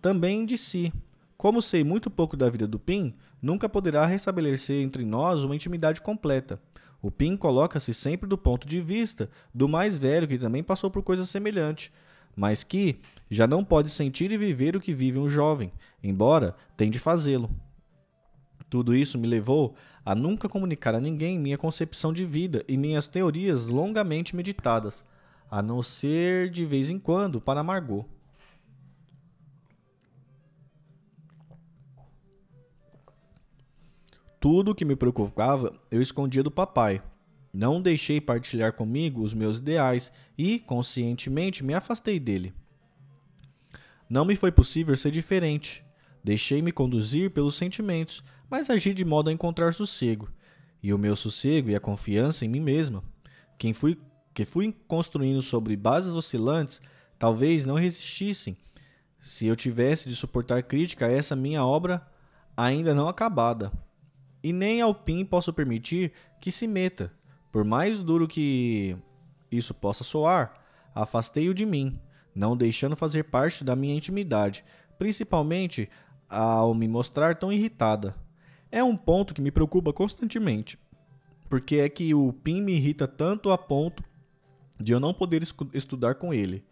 [0.02, 0.92] também de si.
[1.36, 6.02] Como sei muito pouco da vida do Pin, nunca poderá restabelecer entre nós uma intimidade
[6.02, 6.60] completa.
[7.00, 11.02] O Pin coloca-se sempre do ponto de vista do mais velho que também passou por
[11.02, 11.90] coisa semelhante,
[12.36, 16.98] mas que já não pode sentir e viver o que vive um jovem, embora tente
[16.98, 17.50] fazê-lo.
[18.70, 23.08] Tudo isso me levou a nunca comunicar a ninguém minha concepção de vida e minhas
[23.08, 25.04] teorias longamente meditadas,
[25.50, 28.06] a não ser de vez em quando para Margot.
[34.38, 37.02] Tudo o que me preocupava eu escondia do papai.
[37.52, 42.54] Não deixei partilhar comigo os meus ideais e, conscientemente, me afastei dele.
[44.08, 45.84] Não me foi possível ser diferente.
[46.22, 50.28] Deixei-me conduzir pelos sentimentos, mas agi de modo a encontrar sossego.
[50.82, 53.04] E o meu sossego e a confiança em mim mesma,
[53.56, 53.98] quem fui,
[54.34, 56.80] que fui construindo sobre bases oscilantes,
[57.18, 58.56] talvez não resistissem
[59.20, 62.06] se eu tivesse de suportar crítica a essa minha obra
[62.56, 63.70] ainda não acabada
[64.42, 67.12] e nem ao PIN posso permitir que se meta.
[67.52, 68.96] Por mais duro que
[69.50, 70.54] isso possa soar,
[70.94, 72.00] afastei-o de mim,
[72.34, 74.64] não deixando fazer parte da minha intimidade,
[74.98, 75.90] principalmente
[76.28, 78.14] ao me mostrar tão irritada.
[78.70, 80.78] É um ponto que me preocupa constantemente,
[81.48, 84.04] porque é que o PIN me irrita tanto a ponto
[84.78, 85.42] de eu não poder
[85.74, 86.64] estudar com ele,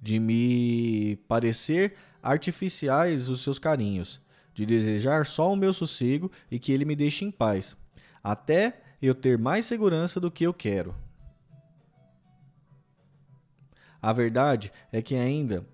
[0.00, 4.20] de me parecer artificiais os seus carinhos
[4.56, 7.76] de desejar só o meu sossego e que ele me deixe em paz,
[8.24, 10.94] até eu ter mais segurança do que eu quero.
[14.00, 15.66] A verdade é que ainda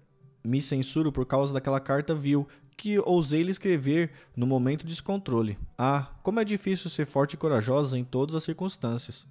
[0.42, 5.58] me censuro por causa daquela carta vil que ousei lhe escrever no momento de descontrole.
[5.78, 9.26] Ah, como é difícil ser forte e corajosa em todas as circunstâncias.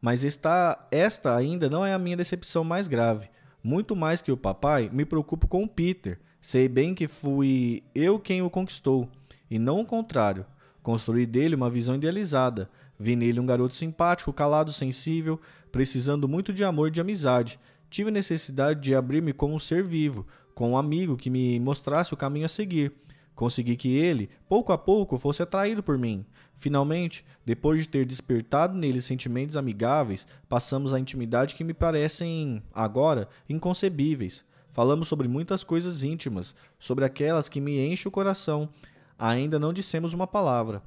[0.00, 3.28] Mas esta, esta ainda não é a minha decepção mais grave.
[3.62, 8.18] Muito mais que o papai, me preocupo com o Peter, Sei bem que fui eu
[8.18, 9.08] quem o conquistou,
[9.50, 10.46] e não o contrário.
[10.82, 12.70] Construí dele uma visão idealizada.
[12.98, 15.40] Vi nele um garoto simpático, calado, sensível,
[15.72, 17.58] precisando muito de amor e de amizade.
[17.90, 20.26] Tive necessidade de abrir-me como um ser vivo,
[20.58, 22.92] com um amigo que me mostrasse o caminho a seguir.
[23.32, 26.26] Consegui que ele, pouco a pouco, fosse atraído por mim.
[26.56, 33.28] Finalmente, depois de ter despertado nele sentimentos amigáveis, passamos à intimidade que me parecem, agora,
[33.48, 34.44] inconcebíveis.
[34.72, 38.68] Falamos sobre muitas coisas íntimas, sobre aquelas que me enchem o coração.
[39.16, 40.82] Ainda não dissemos uma palavra.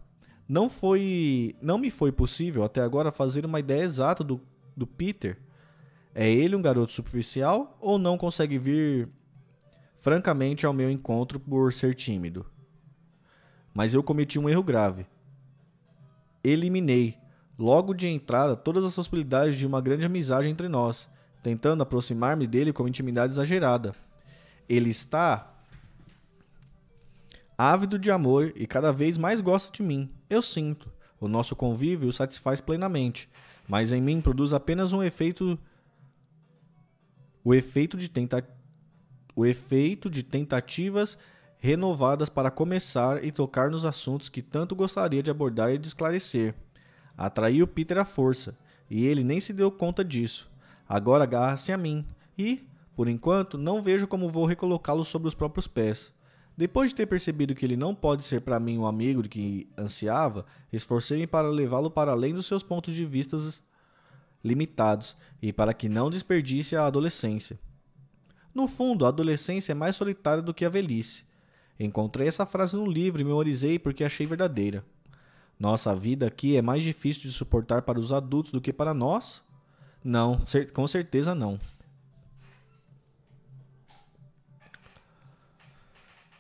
[0.50, 4.42] Não foi, não me foi possível até agora fazer uma ideia exata do,
[4.76, 5.38] do Peter.
[6.14, 9.08] É ele um garoto superficial ou não consegue vir
[10.02, 12.46] francamente ao meu encontro por ser tímido?
[13.74, 15.06] Mas eu cometi um erro grave.
[16.44, 17.18] Eliminei,
[17.58, 21.08] logo de entrada, todas as possibilidades de uma grande amizade entre nós
[21.42, 23.94] tentando aproximar-me dele com intimidade exagerada.
[24.68, 25.52] Ele está
[27.58, 30.10] ávido de amor e cada vez mais gosta de mim.
[30.30, 30.92] Eu sinto.
[31.20, 33.30] O nosso convívio o satisfaz plenamente,
[33.68, 35.58] mas em mim produz apenas um efeito
[37.44, 38.48] o efeito de tenta...
[39.42, 41.18] o efeito de tentativas
[41.58, 46.56] renovadas para começar e tocar nos assuntos que tanto gostaria de abordar e de esclarecer.
[47.18, 48.56] Atraiu Peter à força,
[48.90, 50.50] e ele nem se deu conta disso.
[50.88, 52.06] Agora agarra-se a mim
[52.38, 56.14] e, por enquanto, não vejo como vou recolocá-lo sobre os próprios pés.
[56.56, 59.70] Depois de ter percebido que ele não pode ser para mim o amigo de que
[59.78, 63.38] ansiava, esforcei-me para levá-lo para além dos seus pontos de vista
[64.44, 67.58] limitados e para que não desperdice a adolescência.
[68.54, 71.26] No fundo, a adolescência é mais solitária do que a velhice.
[71.80, 74.86] Encontrei essa frase no livro e memorizei porque achei verdadeira.
[75.60, 79.44] Nossa vida aqui é mais difícil de suportar para os adultos do que para nós,
[80.04, 80.40] não,
[80.74, 81.60] com certeza não.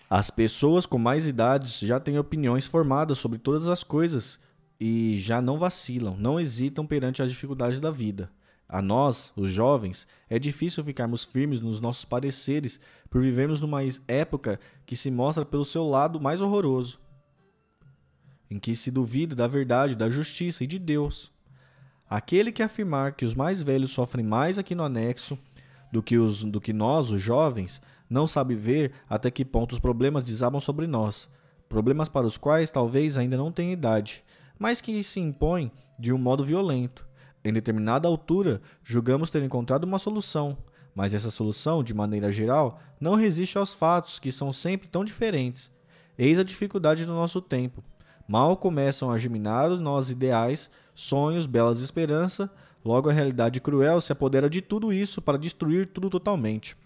[0.09, 4.39] As pessoas com mais idades já têm opiniões formadas sobre todas as coisas
[4.79, 8.29] e já não vacilam, não hesitam perante as dificuldades da vida.
[8.71, 12.79] A nós, os jovens, é difícil ficarmos firmes nos nossos pareceres
[13.09, 16.97] por vivermos numa época que se mostra pelo seu lado mais horroroso,
[18.49, 21.33] em que se duvida da verdade, da justiça e de Deus.
[22.09, 25.37] Aquele que afirmar que os mais velhos sofrem mais aqui no anexo
[25.91, 29.79] do que, os, do que nós, os jovens, não sabe ver até que ponto os
[29.79, 31.29] problemas desabam sobre nós.
[31.67, 34.23] problemas para os quais talvez ainda não tenha idade,
[34.57, 37.10] mas que se impõem de um modo violento.
[37.43, 40.57] Em determinada altura, julgamos ter encontrado uma solução,
[40.93, 45.71] mas essa solução, de maneira geral, não resiste aos fatos que são sempre tão diferentes.
[46.17, 47.83] Eis a dificuldade do nosso tempo.
[48.27, 52.49] Mal começam a germinar os nossos ideais, sonhos, belas esperanças,
[52.85, 56.77] logo a realidade cruel se apodera de tudo isso para destruir tudo totalmente.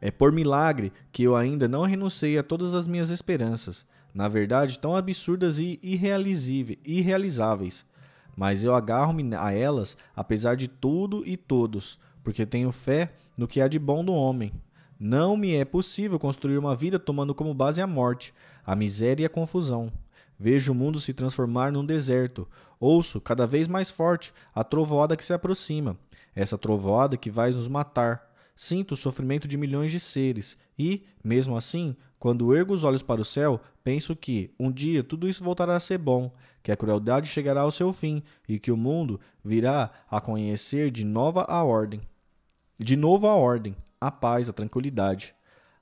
[0.00, 4.78] É por milagre que eu ainda não renunciei a todas as minhas esperanças, na verdade
[4.78, 7.86] tão absurdas e irrealizáveis.
[8.36, 13.60] Mas eu agarro-me a elas apesar de tudo e todos, porque tenho fé no que
[13.60, 14.52] há de bom do homem.
[15.00, 19.26] Não me é possível construir uma vida tomando como base a morte, a miséria e
[19.26, 19.90] a confusão.
[20.38, 22.46] Vejo o mundo se transformar num deserto.
[22.78, 25.98] Ouço, cada vez mais forte, a trovoada que se aproxima.
[26.34, 28.30] Essa trovoada que vai nos matar.
[28.54, 30.58] Sinto o sofrimento de milhões de seres.
[30.78, 35.28] E, mesmo assim, quando ergo os olhos para o céu, penso que, um dia, tudo
[35.28, 38.76] isso voltará a ser bom, que a crueldade chegará ao seu fim e que o
[38.76, 42.00] mundo virá a conhecer de nova a ordem.
[42.76, 45.36] De novo a ordem, a paz, a tranquilidade.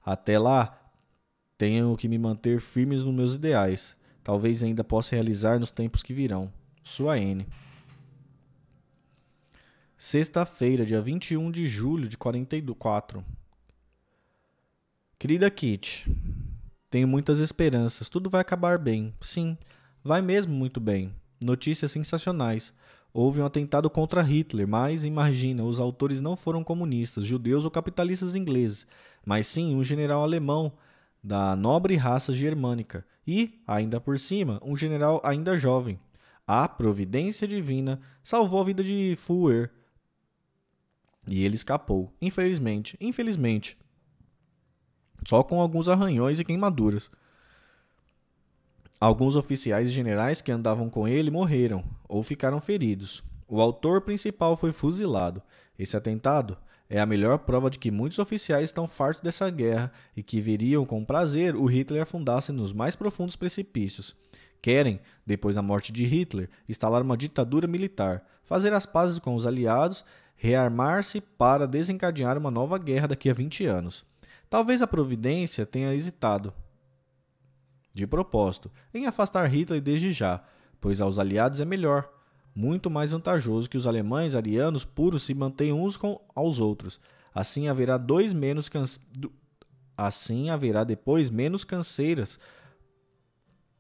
[0.05, 0.79] Até lá,
[1.57, 3.97] tenho que me manter firmes nos meus ideais.
[4.23, 6.53] Talvez ainda possa realizar nos tempos que virão.
[6.83, 7.47] Sua N.
[9.97, 13.25] Sexta-feira, dia 21 de julho de 44.
[15.19, 16.07] Querida Kit,
[16.95, 18.09] tenho muitas esperanças.
[18.09, 19.13] Tudo vai acabar bem.
[19.21, 19.59] Sim,
[20.05, 21.13] vai mesmo muito bem.
[21.43, 22.73] Notícias sensacionais.
[23.13, 28.37] Houve um atentado contra Hitler, mas imagina, os autores não foram comunistas, judeus ou capitalistas
[28.37, 28.87] ingleses,
[29.27, 30.73] mas sim um general alemão
[31.21, 35.99] da nobre raça germânica e, ainda por cima, um general ainda jovem.
[36.47, 39.73] A providência divina salvou a vida de Fuhrer
[41.27, 42.15] e ele escapou.
[42.23, 43.77] Infelizmente, infelizmente.
[45.27, 47.11] Só com alguns arranhões e queimaduras.
[49.01, 53.23] Alguns oficiais e generais que andavam com ele morreram ou ficaram feridos.
[53.47, 55.43] O autor principal foi fuzilado.
[55.79, 56.57] Esse atentado
[56.89, 60.85] é a melhor prova de que muitos oficiais estão fartos dessa guerra e que veriam
[60.85, 64.15] com prazer o Hitler afundar-se nos mais profundos precipícios.
[64.63, 69.47] Querem, depois da morte de Hitler, instalar uma ditadura militar, fazer as pazes com os
[69.47, 70.05] aliados,
[70.37, 74.07] rearmar-se para desencadear uma nova guerra daqui a 20 anos.
[74.49, 76.53] Talvez a providência tenha hesitado,
[77.95, 80.43] de propósito, em afastar Hitler desde já,
[80.81, 82.11] pois aos aliados é melhor,
[82.55, 87.01] muito mais vantajoso que os alemães arianos puros se mantenham uns com aos outros.
[87.35, 89.01] Assim haverá dois menos canse...
[89.97, 92.39] assim haverá depois menos canseiras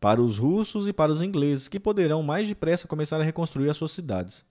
[0.01, 3.77] para os russos e para os ingleses, que poderão mais depressa começar a reconstruir as
[3.77, 4.45] suas cidades.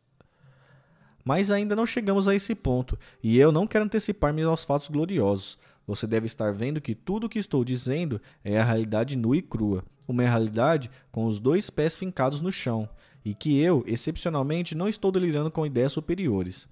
[1.24, 5.60] Mas ainda não chegamos a esse ponto, e eu não quero antecipar-me aos fatos gloriosos.
[5.86, 9.42] Você deve estar vendo que tudo o que estou dizendo é a realidade nua e
[9.42, 12.88] crua, uma realidade com os dois pés fincados no chão,
[13.24, 16.68] e que eu, excepcionalmente, não estou delirando com ideias superiores.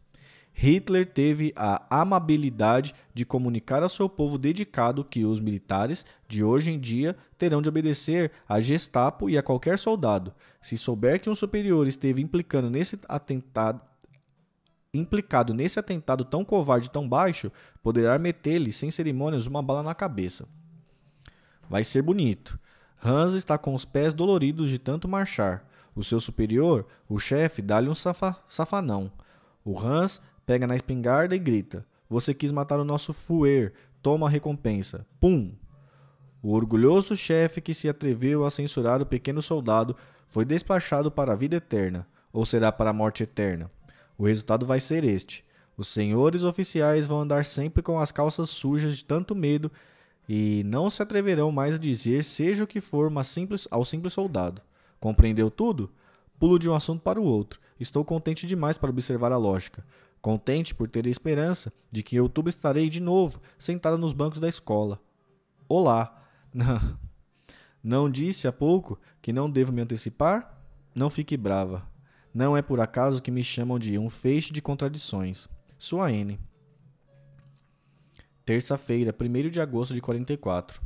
[0.53, 6.71] Hitler teve a amabilidade de comunicar ao seu povo dedicado que os militares de hoje
[6.71, 10.33] em dia terão de obedecer à Gestapo e a qualquer soldado.
[10.61, 13.81] Se souber que um superior esteve implicando nesse atentado,
[14.93, 17.51] implicado nesse atentado tão covarde e tão baixo,
[17.81, 20.45] poderá meter-lhe sem cerimônias uma bala na cabeça.
[21.69, 22.59] Vai ser bonito.
[23.03, 25.65] Hans está com os pés doloridos de tanto marchar.
[25.95, 29.11] O seu superior, o chefe, dá-lhe um safa safanão.
[29.63, 34.29] O Hans pega na espingarda e grita: Você quis matar o nosso fuer, toma a
[34.29, 35.05] recompensa.
[35.19, 35.53] Pum!
[36.43, 39.95] O orgulhoso chefe que se atreveu a censurar o pequeno soldado
[40.27, 43.69] foi despachado para a vida eterna, ou será para a morte eterna.
[44.21, 45.43] O resultado vai ser este:
[45.75, 49.71] os senhores oficiais vão andar sempre com as calças sujas de tanto medo
[50.29, 54.61] e não se atreverão mais a dizer seja o que for simples, ao simples soldado.
[54.99, 55.89] Compreendeu tudo?
[56.37, 57.59] Pulo de um assunto para o outro.
[57.79, 59.83] Estou contente demais para observar a lógica.
[60.21, 64.37] Contente por ter a esperança de que em outubro estarei de novo sentada nos bancos
[64.37, 65.01] da escola.
[65.67, 66.23] Olá!
[67.83, 70.61] Não disse há pouco que não devo me antecipar?
[70.93, 71.90] Não fique brava.
[72.33, 75.49] Não é por acaso que me chamam de um feixe de contradições.
[75.77, 76.39] Sua N.
[78.45, 80.81] Terça-feira, 1 de agosto de 44.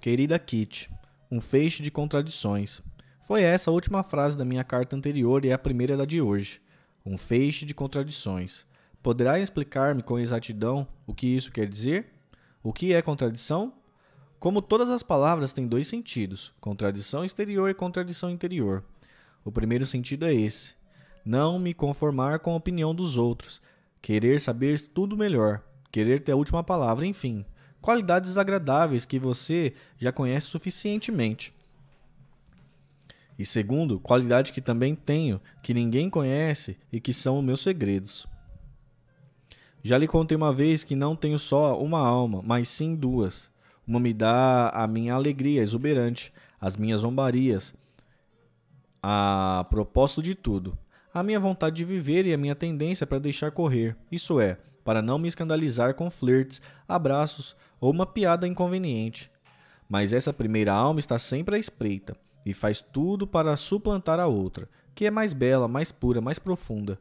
[0.00, 0.88] Querida Kit,
[1.30, 2.80] um feixe de contradições.
[3.20, 6.22] Foi essa a última frase da minha carta anterior e é a primeira da de
[6.22, 6.62] hoje.
[7.04, 8.64] Um feixe de contradições.
[9.02, 12.06] Poderá explicar-me com exatidão o que isso quer dizer?
[12.62, 13.72] O que é contradição?
[14.46, 18.84] Como todas as palavras têm dois sentidos, contradição exterior e contradição interior.
[19.44, 20.76] O primeiro sentido é esse:
[21.24, 23.60] não me conformar com a opinião dos outros,
[24.00, 27.44] querer saber tudo melhor, querer ter a última palavra, enfim.
[27.82, 31.52] qualidades agradáveis que você já conhece suficientemente.
[33.36, 38.28] E segundo, qualidade que também tenho, que ninguém conhece e que são meus segredos.
[39.82, 43.55] Já lhe contei uma vez que não tenho só uma alma, mas sim duas.
[43.86, 47.74] Uma me dá a minha alegria exuberante, as minhas zombarias,
[49.02, 50.76] a propósito de tudo,
[51.14, 55.00] a minha vontade de viver e a minha tendência para deixar correr, isso é, para
[55.00, 59.30] não me escandalizar com flirts, abraços ou uma piada inconveniente.
[59.88, 64.68] Mas essa primeira alma está sempre à espreita e faz tudo para suplantar a outra,
[64.94, 66.98] que é mais bela, mais pura, mais profunda.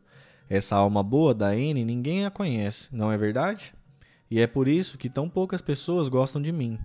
[0.49, 3.73] Essa alma boa da N ninguém a conhece, não é verdade?
[4.29, 6.79] E é por isso que tão poucas pessoas gostam de mim.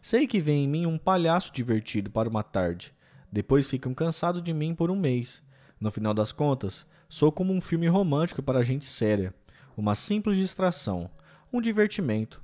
[0.00, 2.92] Sei que vem em mim um palhaço divertido para uma tarde.
[3.30, 5.42] Depois ficam cansados de mim por um mês.
[5.80, 9.34] No final das contas, sou como um filme romântico para gente séria.
[9.76, 11.10] Uma simples distração.
[11.52, 12.42] Um divertimento.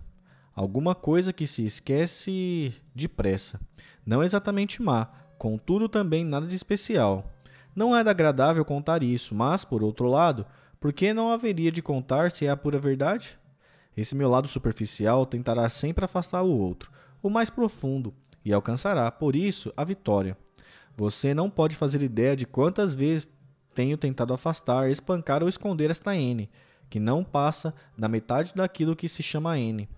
[0.55, 3.61] Alguma coisa que se esquece depressa.
[4.07, 7.33] Não exatamente má, contudo também nada de especial.
[7.75, 10.47] Não é agradável contar isso, mas, por outro lado,
[10.79, 13.37] por que não haveria de contar se é a pura verdade?
[13.97, 16.90] Esse meu lado superficial tentará sempre afastar o outro,
[17.22, 18.14] o mais profundo,
[18.45, 20.36] e alcançará, por isso, a vitória.
[20.97, 23.28] Você não pode fazer ideia de quantas vezes
[23.74, 26.49] tenho tentado afastar, espancar ou esconder esta N,
[26.88, 29.88] que não passa da metade daquilo que se chama N.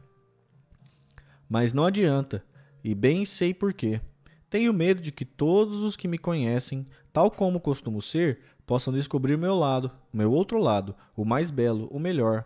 [1.49, 2.45] Mas não adianta,
[2.83, 4.01] e bem sei por quê.
[4.49, 9.37] Tenho medo de que todos os que me conhecem, tal como costumo ser, possam descobrir
[9.37, 12.45] meu lado, meu outro lado, o mais belo, o melhor.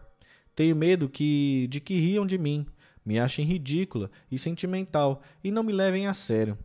[0.61, 2.67] Tenho medo que de que riam de mim,
[3.03, 6.59] me achem ridícula e sentimental e não me levem a sério.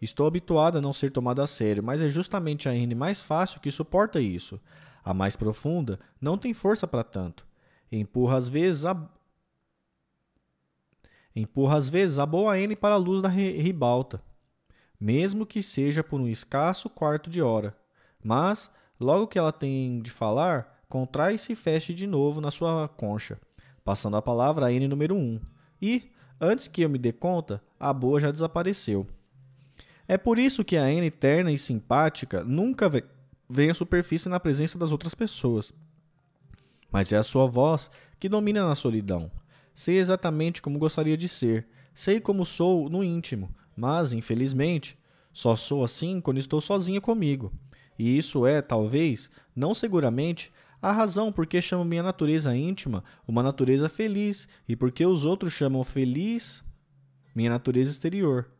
[0.00, 3.60] Estou habituado a não ser tomado a sério, mas é justamente a N mais fácil
[3.60, 4.60] que suporta isso.
[5.04, 7.44] A mais profunda não tem força para tanto.
[7.90, 9.10] Empurra às vezes a
[11.34, 14.22] empurra às vezes a boa N para a luz da ribalta,
[15.00, 17.76] mesmo que seja por um escasso quarto de hora.
[18.22, 18.70] Mas,
[19.00, 23.40] logo que ela tem de falar, contrai e se feche de novo na sua concha,
[23.84, 25.40] passando a palavra a N número 1.
[25.80, 26.10] E,
[26.40, 29.06] antes que eu me dê conta, a boa já desapareceu.
[30.08, 32.90] É por isso que a N terna e simpática nunca
[33.48, 35.72] vem à superfície na presença das outras pessoas.
[36.90, 37.88] Mas é a sua voz
[38.18, 39.30] que domina na solidão.
[39.72, 44.98] Sei exatamente como gostaria de ser, sei como sou no íntimo, mas, infelizmente,
[45.32, 47.52] só sou assim quando estou sozinha comigo.
[47.96, 50.50] E isso é, talvez, não seguramente,
[50.80, 55.24] a razão por que chamo minha natureza íntima uma natureza feliz e por que os
[55.24, 56.64] outros chamam feliz
[57.34, 58.50] minha natureza exterior.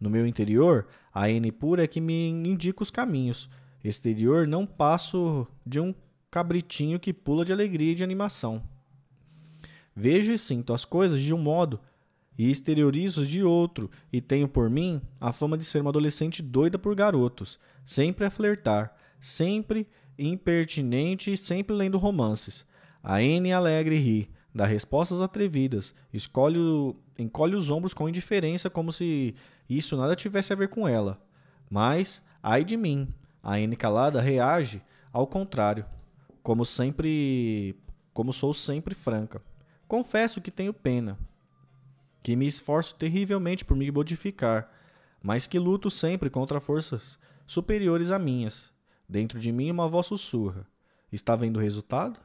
[0.00, 3.48] No meu interior, a N pura é que me indica os caminhos.
[3.82, 5.94] Exterior não passo de um
[6.30, 8.62] cabritinho que pula de alegria e de animação.
[9.94, 11.80] Vejo e sinto as coisas de um modo
[12.38, 16.78] e exteriorizo de outro, e tenho por mim a fama de ser uma adolescente doida
[16.78, 19.88] por garotos, sempre a flertar, sempre
[20.18, 22.66] impertinente e sempre lendo romances.
[23.02, 28.90] A N alegre ri, dá respostas atrevidas, escolhe o, encolhe os ombros com indiferença como
[28.92, 29.34] se
[29.68, 31.22] isso nada tivesse a ver com ela.
[31.70, 33.08] Mas, ai de mim,
[33.42, 35.86] a N calada reage ao contrário,
[36.42, 37.74] como sempre,
[38.12, 39.42] como sou sempre franca.
[39.86, 41.18] Confesso que tenho pena,
[42.22, 44.70] que me esforço terrivelmente por me modificar,
[45.22, 48.72] mas que luto sempre contra forças superiores a minhas.
[49.08, 50.66] Dentro de mim uma voz sussurra.
[51.10, 52.20] Está vendo o resultado?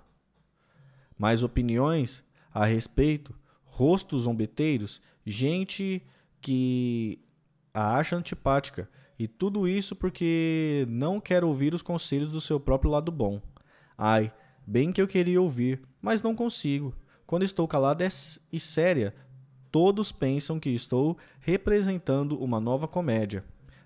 [1.17, 6.05] Mais opiniões a respeito, rostos zombeteiros, gente
[6.41, 7.19] que
[7.73, 12.91] a acha antipática, e tudo isso porque não quer ouvir os conselhos do seu próprio
[12.91, 13.41] lado bom.
[13.97, 14.33] Ai,
[14.67, 16.93] bem que eu queria ouvir, mas não consigo.
[17.25, 18.05] Quando estou calada
[18.51, 19.15] e séria,
[19.71, 23.45] todos pensam que estou representando uma nova comédia.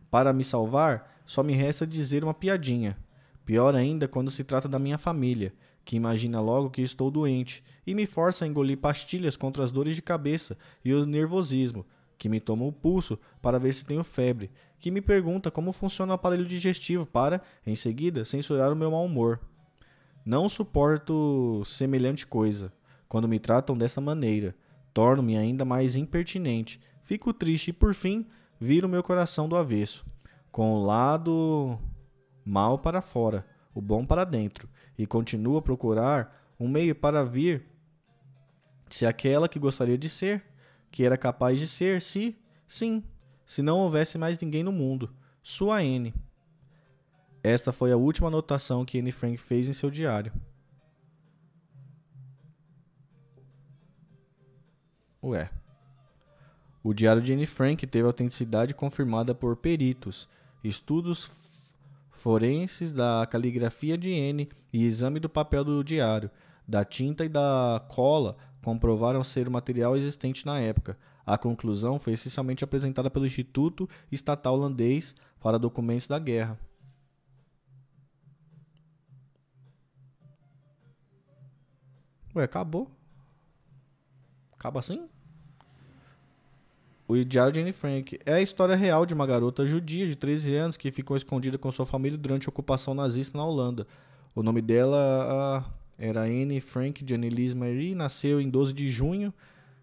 [0.09, 2.97] Para me salvar, só me resta dizer uma piadinha.
[3.45, 5.53] Pior ainda quando se trata da minha família,
[5.83, 9.95] que imagina logo que estou doente e me força a engolir pastilhas contra as dores
[9.95, 11.85] de cabeça e o nervosismo,
[12.17, 14.49] que me toma o pulso para ver se tenho febre,
[14.79, 19.05] que me pergunta como funciona o aparelho digestivo para, em seguida, censurar o meu mau
[19.05, 19.41] humor.
[20.25, 22.71] Não suporto semelhante coisa.
[23.07, 24.55] Quando me tratam dessa maneira,
[24.93, 26.79] torno-me ainda mais impertinente.
[27.01, 28.25] Fico triste e, por fim,
[28.59, 30.05] viro meu coração do avesso
[30.57, 31.77] com o lado
[32.43, 33.45] mal para fora,
[33.75, 37.69] o bom para dentro, e continua a procurar um meio para vir
[38.89, 40.43] se aquela que gostaria de ser,
[40.89, 42.35] que era capaz de ser, se,
[42.65, 43.03] sim,
[43.45, 46.11] se não houvesse mais ninguém no mundo, sua N.
[47.43, 50.33] Esta foi a última anotação que Anne Frank fez em seu diário.
[55.21, 55.51] Ué.
[56.83, 60.27] O diário de Anne Frank teve autenticidade confirmada por peritos,
[60.63, 61.31] estudos
[62.09, 66.31] forenses da caligrafia de N e exame do papel do diário,
[66.67, 70.97] da tinta e da cola comprovaram ser o material existente na época.
[71.25, 76.59] A conclusão foi essencialmente apresentada pelo Instituto Estatal Holandês para Documentos da Guerra.
[82.35, 82.91] Ué, acabou.
[84.53, 85.07] Acaba assim?
[87.09, 90.53] O Diário de Anne Frank é a história real de uma garota judia de 13
[90.55, 93.87] anos que ficou escondida com sua família durante a ocupação nazista na Holanda.
[94.35, 95.65] O nome dela
[95.97, 99.33] era Anne Frank Janelise Marie, nasceu em 12 de junho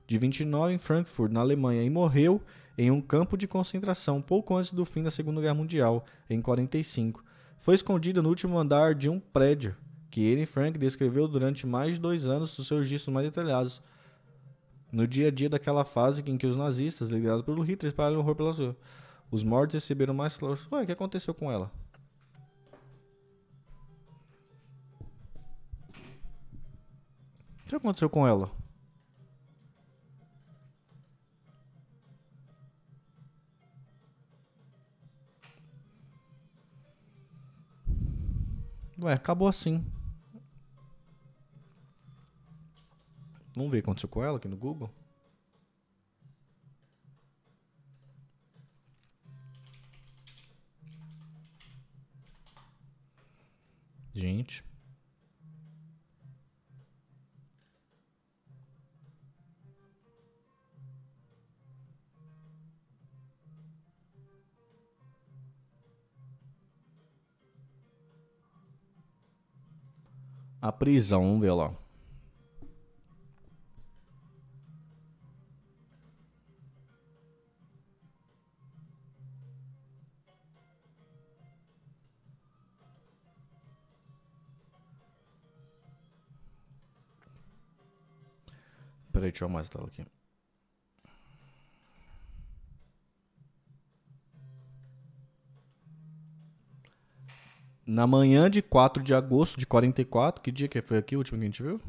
[0.07, 2.43] de 29 em Frankfurt, na Alemanha, e morreu
[2.77, 7.25] em um campo de concentração pouco antes do fim da Segunda Guerra Mundial, em 45.
[7.57, 9.75] Foi escondida no último andar de um prédio
[10.11, 13.81] que Anne Frank descreveu durante mais de dois anos nos seus registros mais detalhados
[14.95, 18.37] no dia a dia daquela fase em que os nazistas, liderados pelo Hitler, espalharam horror
[18.37, 18.77] pela rua.
[19.29, 20.71] Os mortos receberam mais flores.
[20.71, 21.71] Ué, o que aconteceu com ela?
[27.65, 28.49] O que aconteceu com ela?
[39.01, 39.85] Ué, acabou assim.
[43.55, 44.91] Vamos ver o que aconteceu com ela aqui no Google.
[54.13, 54.65] Gente.
[70.61, 71.84] A prisão, vamos ver lá.
[89.15, 90.05] Peraí, deixa eu mais tela aqui.
[97.87, 101.39] Na manhã de 4 de agosto de 44, que dia que foi aqui o último
[101.39, 101.81] que a gente viu?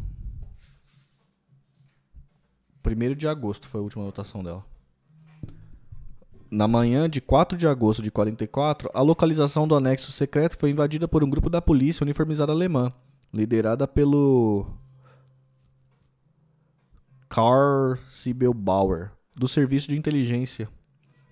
[2.86, 4.64] 1 de agosto foi a última anotação dela.
[6.52, 11.08] Na manhã de 4 de agosto de 44, a localização do anexo secreto foi invadida
[11.08, 12.92] por um grupo da polícia uniformizada alemã,
[13.34, 14.68] liderada pelo
[17.36, 20.70] Carl Sibelbauer, do Serviço de Inteligência.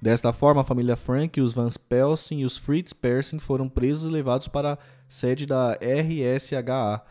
[0.01, 4.14] Desta forma, a família Frank, os Van Pelsen e os Fritz Persing foram presos e
[4.14, 4.78] levados para a
[5.08, 7.01] sede da RSHA,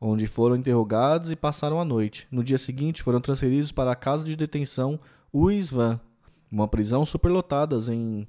[0.00, 2.28] onde foram interrogados e passaram a noite.
[2.30, 5.00] No dia seguinte, foram transferidos para a casa de detenção
[5.34, 6.00] Uisvan,
[6.48, 8.24] uma prisão superlotada em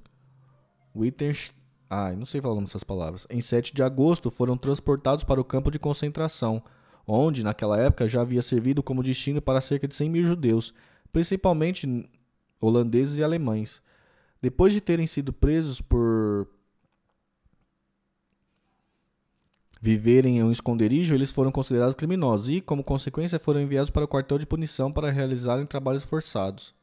[0.92, 1.54] Wittgenstein.
[1.88, 3.28] Ah, não sei falar o nome dessas palavras.
[3.30, 6.60] Em 7 de agosto, foram transportados para o campo de concentração
[7.06, 10.74] onde, naquela época, já havia servido como destino para cerca de 100 mil judeus,
[11.12, 12.08] principalmente
[12.60, 13.82] holandeses e alemães.
[14.42, 16.48] Depois de terem sido presos por
[19.80, 24.08] viverem em um esconderijo, eles foram considerados criminosos e, como consequência, foram enviados para o
[24.08, 26.74] quartel de punição para realizarem trabalhos forçados.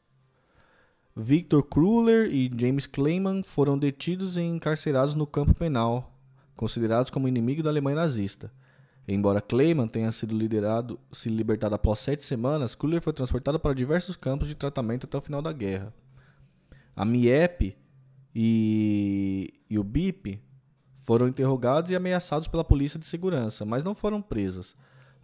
[1.14, 6.16] Victor Kruller e James Kleiman foram detidos e encarcerados no campo penal,
[6.54, 8.52] considerados como inimigo da Alemanha nazista.
[9.10, 14.16] Embora Clayman tenha sido liderado, se libertado após sete semanas, Cooler foi transportado para diversos
[14.16, 15.94] campos de tratamento até o final da guerra.
[16.94, 17.74] A MIEP
[18.34, 20.42] e, e o BIP
[20.94, 24.76] foram interrogados e ameaçados pela polícia de segurança, mas não foram presas.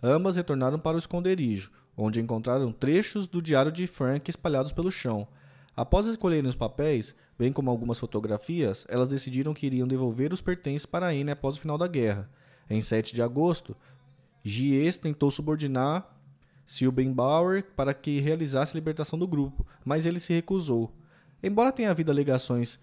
[0.02, 5.28] Ambas retornaram para o esconderijo, onde encontraram trechos do diário de Frank espalhados pelo chão.
[5.76, 10.86] Após escolherem os papéis, bem como algumas fotografias, elas decidiram que iriam devolver os pertences
[10.86, 12.30] para a Anne após o final da guerra.
[12.68, 13.76] Em 7 de agosto,
[14.42, 16.10] Gies tentou subordinar
[16.66, 20.92] Silbenbauer para que realizasse a libertação do grupo, mas ele se recusou.
[21.42, 22.80] Embora tenha havido alegações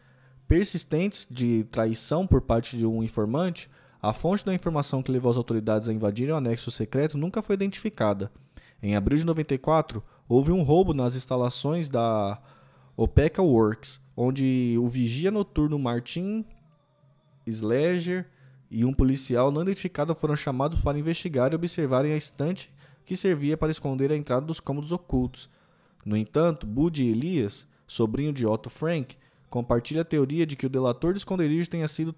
[0.47, 3.69] persistentes de traição por parte de um informante,
[4.01, 7.55] a fonte da informação que levou as autoridades a invadirem o anexo secreto nunca foi
[7.55, 8.31] identificada.
[8.81, 12.41] Em abril de 94, houve um roubo nas instalações da
[12.97, 16.45] Opeca Works, onde o vigia noturno Martin
[17.49, 18.27] Schleger
[18.71, 23.57] e um policial não identificado foram chamados para investigar e observarem a estante que servia
[23.57, 25.49] para esconder a entrada dos cômodos ocultos.
[26.05, 29.17] No entanto, Bud Elias, sobrinho de Otto Frank,
[29.49, 32.15] compartilha a teoria de que o delator do esconderijo tenha sido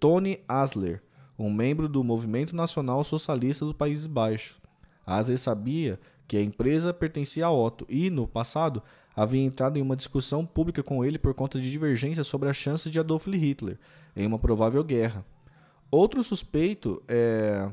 [0.00, 1.02] Tony Asler,
[1.38, 4.58] um membro do Movimento Nacional Socialista dos Países Baixos.
[5.04, 8.82] Asler sabia que a empresa pertencia a Otto e, no passado,
[9.14, 12.90] havia entrado em uma discussão pública com ele por conta de divergências sobre as chances
[12.90, 13.78] de Adolf Hitler
[14.16, 15.24] em uma provável guerra.
[15.90, 17.70] Outro suspeito é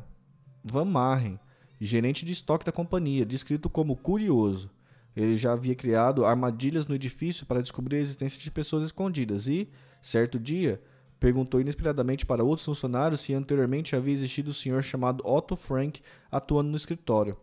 [0.63, 1.37] Van Marren,
[1.79, 4.71] gerente de estoque da companhia, descrito como curioso.
[5.15, 9.69] Ele já havia criado armadilhas no edifício para descobrir a existência de pessoas escondidas e,
[10.01, 10.81] certo dia,
[11.19, 16.01] perguntou inesperadamente para outros funcionários se anteriormente havia existido um senhor chamado Otto Frank
[16.31, 17.37] atuando no escritório.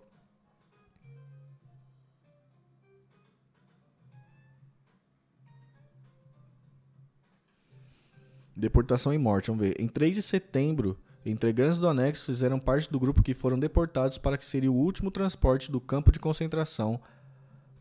[8.62, 9.74] Deportação e morte, vamos ver.
[9.80, 10.96] Em 3 de setembro,
[11.26, 15.10] entregantes do anexo fizeram parte do grupo que foram deportados para que seria o último
[15.10, 17.00] transporte do campo de concentração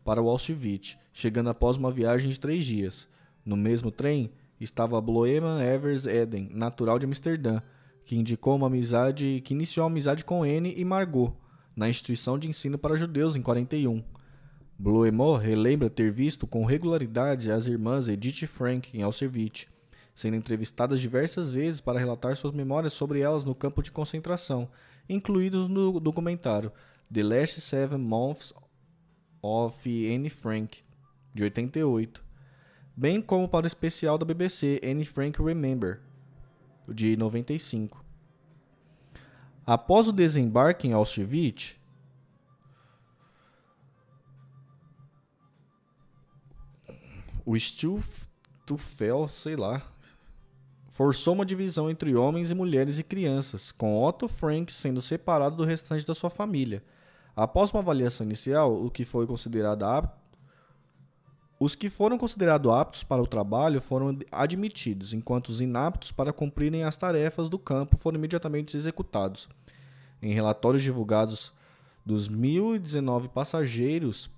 [0.04, 3.08] para o Auschwitz, chegando após uma viagem de três dias.
[3.44, 7.60] No mesmo trem estava Bloeman Evers Eden, natural de Amsterdã,
[8.04, 11.32] que indicou uma amizade, que iniciou uma amizade com N e Margot
[11.76, 14.02] na instituição de ensino para judeus em 41.
[14.76, 19.70] Bloemor relembra ter visto com regularidade as irmãs Edith e Frank em Auschwitz,
[20.14, 24.68] sendo entrevistadas diversas vezes para relatar suas memórias sobre elas no campo de concentração,
[25.08, 26.72] incluídos no documentário
[27.12, 28.54] The Last Seven Months
[29.42, 30.82] of Anne Frank,
[31.34, 32.24] de 88,
[32.96, 36.00] bem como para o especial da BBC Anne Frank Remember,
[36.88, 38.04] de 95.
[39.64, 41.76] Após o desembarque em Auschwitz,
[47.44, 49.82] o Stuffel, sei lá,
[50.92, 55.64] forçou uma divisão entre homens e mulheres e crianças, com Otto Frank sendo separado do
[55.64, 56.84] restante da sua família.
[57.34, 60.20] Após uma avaliação inicial, o que foi considerado apto,
[61.58, 66.84] os que foram considerados aptos para o trabalho foram admitidos, enquanto os inaptos para cumprirem
[66.84, 69.48] as tarefas do campo foram imediatamente executados.
[70.20, 71.54] Em relatórios divulgados
[72.04, 74.28] dos 1.019 passageiros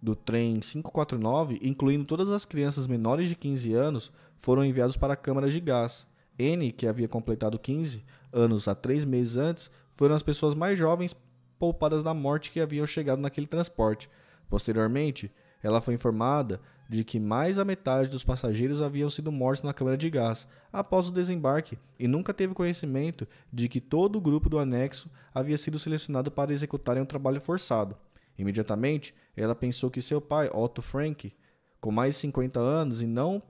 [0.00, 5.52] do trem 549, incluindo todas as crianças menores de 15 anos, foram enviados para câmaras
[5.52, 6.06] de gás.
[6.38, 11.14] N, que havia completado 15 anos há três meses antes, foram as pessoas mais jovens
[11.58, 14.08] poupadas da morte que haviam chegado naquele transporte.
[14.48, 15.32] Posteriormente,
[15.62, 19.96] ela foi informada de que mais da metade dos passageiros haviam sido mortos na câmara
[19.96, 24.58] de gás após o desembarque e nunca teve conhecimento de que todo o grupo do
[24.58, 27.96] anexo havia sido selecionado para executarem um trabalho forçado.
[28.38, 31.32] Imediatamente, ela pensou que seu pai, Otto Frank,
[31.80, 33.42] com mais de 50 anos e não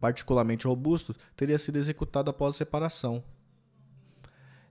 [0.00, 3.24] particularmente robusto, teria sido executado após a separação.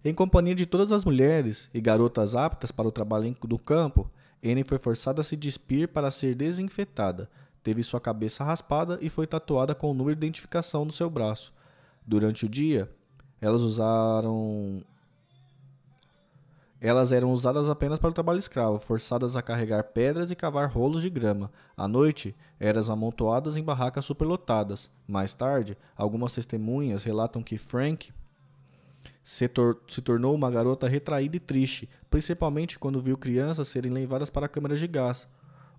[0.05, 4.11] Em companhia de todas as mulheres e garotas aptas para o trabalho do campo,
[4.43, 7.29] Anne foi forçada a se despir para ser desinfetada.
[7.63, 11.53] Teve sua cabeça raspada e foi tatuada com o número de identificação no seu braço.
[12.05, 12.91] Durante o dia,
[13.39, 14.83] elas usaram
[16.83, 21.01] elas eram usadas apenas para o trabalho escravo, forçadas a carregar pedras e cavar rolos
[21.01, 21.49] de grama.
[21.77, 24.91] À noite, eram amontoadas em barracas superlotadas.
[25.07, 28.11] Mais tarde, algumas testemunhas relatam que Frank
[29.23, 34.29] se, tor se, tornou uma garota retraída e triste, principalmente quando viu crianças serem levadas
[34.29, 35.25] para câmaras de gás.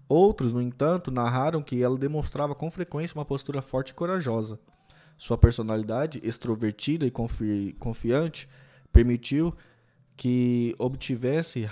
[0.08, 4.58] Outros, no entanto, narraram que ela demonstrava com frequência uma postura forte e corajosa.
[5.18, 8.48] Sua personalidade, extrovertida e confi confiante,
[8.90, 9.54] permitiu
[10.16, 11.68] que obtivesse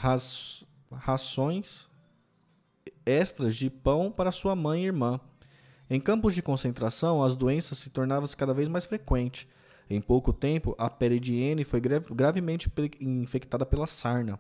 [0.91, 1.89] rações
[3.05, 5.21] extras de pão para sua mãe e irmã.
[5.91, 9.47] Em campos de concentração, as doenças se tornavam cada vez mais frequentes.
[9.91, 14.39] Em pouco tempo, a Anne foi gravemente infectada pela sarna.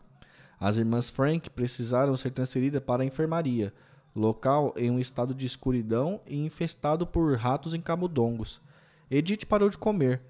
[0.58, 3.74] As irmãs Frank precisaram ser transferidas para a enfermaria,
[4.14, 8.62] local em um estado de escuridão e infestado por ratos em camundongos.
[9.10, 10.22] Edith parou de comer,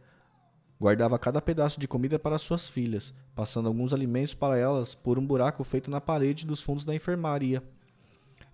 [0.83, 5.25] Guardava cada pedaço de comida para suas filhas, passando alguns alimentos para elas por um
[5.25, 7.63] buraco feito na parede dos fundos da enfermaria.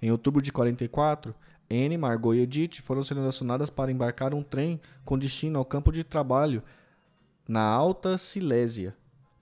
[0.03, 1.35] Em outubro de 44,
[1.71, 6.05] Anne, Margot e Edith foram selecionadas para embarcar um trem com destino ao campo de
[6.05, 6.63] trabalho
[7.49, 8.95] na Alta Silésia.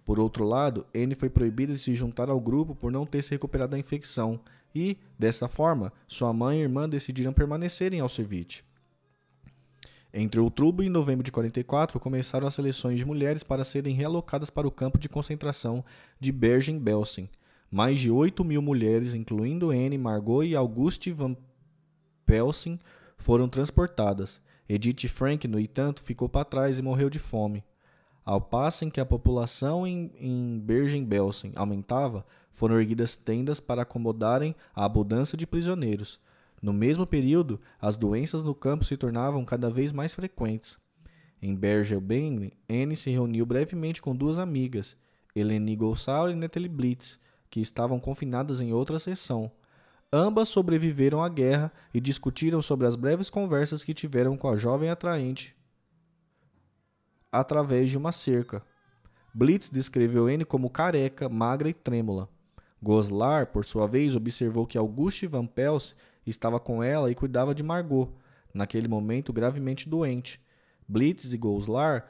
[0.05, 3.33] Por outro lado, Anne foi proibida de se juntar ao grupo por não ter se
[3.33, 4.39] recuperado da infecção
[4.73, 8.63] e, dessa forma, sua mãe e irmã decidiram permanecer em Auschwitz.
[10.19, 14.67] Entre outubro e novembro de 44, começaram as seleções de mulheres para serem realocadas para
[14.67, 15.85] o campo de concentração
[16.19, 17.29] de Bergen-Belsen.
[17.71, 21.37] Mais de 8 mil mulheres, incluindo Anne, Margot e Auguste van
[22.25, 22.81] Pelsen,
[23.19, 24.41] foram transportadas.
[24.67, 27.63] Edith Frank, no entanto, ficou para trás e morreu de fome.
[28.25, 34.57] Ao passo em que a população em, em Bergen-Belsen aumentava, foram erguidas tendas para acomodarem
[34.75, 36.19] a abundância de prisioneiros.
[36.63, 40.79] No mesmo período, as doenças no campo se tornavam cada vez mais frequentes.
[41.41, 44.97] Em Bergen-Belsen, Anne se reuniu brevemente com duas amigas,
[45.35, 49.51] Eleni Gossal e Natalie Blitz, que estavam confinadas em outra seção.
[50.13, 54.89] Ambas sobreviveram à guerra e discutiram sobre as breves conversas que tiveram com a jovem
[54.89, 55.57] atraente
[57.41, 58.63] através de uma cerca.
[59.35, 62.29] Blitz descreveu Anne como careca, magra e trêmula.
[62.83, 65.95] Goslar, por sua vez, observou que Auguste Van Pels
[66.31, 68.13] estava com ela e cuidava de Margot,
[68.53, 70.41] naquele momento gravemente doente.
[70.89, 72.07] Blitz e Goslar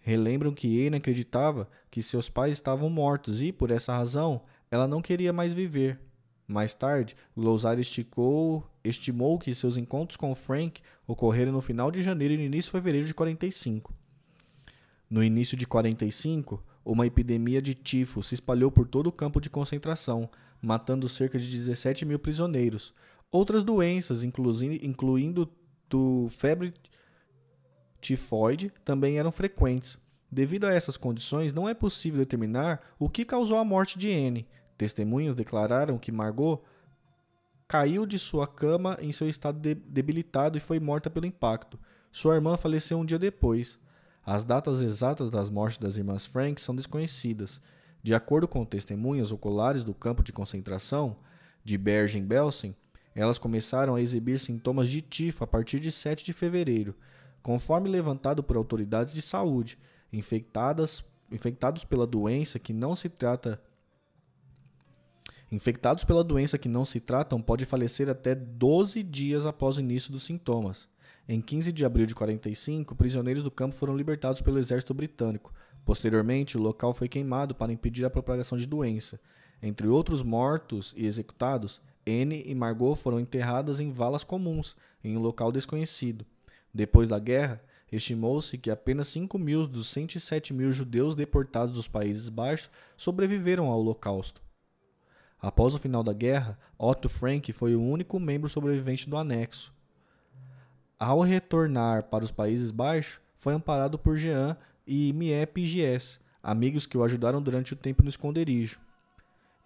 [0.00, 5.00] relembram que Anne acreditava que seus pais estavam mortos e, por essa razão, ela não
[5.00, 5.98] queria mais viver.
[6.46, 12.36] Mais tarde, Glosar estimou que seus encontros com Frank ocorreram no final de janeiro e
[12.36, 13.94] no início de fevereiro de 45.
[15.08, 19.48] No início de 45, uma epidemia de tifo se espalhou por todo o campo de
[19.48, 20.28] concentração,
[20.60, 22.92] matando cerca de 17 mil prisioneiros.
[23.34, 25.50] Outras doenças, incluindo
[25.90, 26.72] do febre
[28.00, 29.98] tifoide, também eram frequentes.
[30.30, 34.46] Devido a essas condições, não é possível determinar o que causou a morte de Anne.
[34.78, 36.62] Testemunhas declararam que Margot
[37.66, 41.76] caiu de sua cama em seu estado debilitado e foi morta pelo impacto.
[42.12, 43.80] Sua irmã faleceu um dia depois.
[44.24, 47.60] As datas exatas das mortes das irmãs Frank são desconhecidas.
[48.00, 51.16] De acordo com testemunhas oculares do campo de concentração
[51.64, 52.76] de Bergen-Belsen,
[53.14, 56.94] elas começaram a exibir sintomas de tifo a partir de 7 de fevereiro,
[57.42, 59.78] conforme levantado por autoridades de saúde,
[60.12, 63.60] infectadas, infectados pela doença que não se trata
[65.54, 70.10] Infectados pela doença que não se tratam pode falecer até 12 dias após o início
[70.10, 70.88] dos sintomas.
[71.28, 75.52] Em 15 de abril de 45, prisioneiros do campo foram libertados pelo exército britânico.
[75.84, 79.20] Posteriormente, o local foi queimado para impedir a propagação de doença.
[79.62, 85.20] Entre outros mortos e executados, Anne e Margot foram enterradas em valas comuns, em um
[85.20, 86.24] local desconhecido.
[86.72, 92.28] Depois da guerra, estimou-se que apenas 5 mil dos 107 mil judeus deportados dos Países
[92.28, 94.42] Baixos sobreviveram ao Holocausto.
[95.40, 99.72] Após o final da guerra, Otto Frank foi o único membro sobrevivente do anexo.
[100.98, 106.96] Ao retornar para os Países Baixos, foi amparado por Jean e Miep Gies, amigos que
[106.96, 108.80] o ajudaram durante o tempo no esconderijo.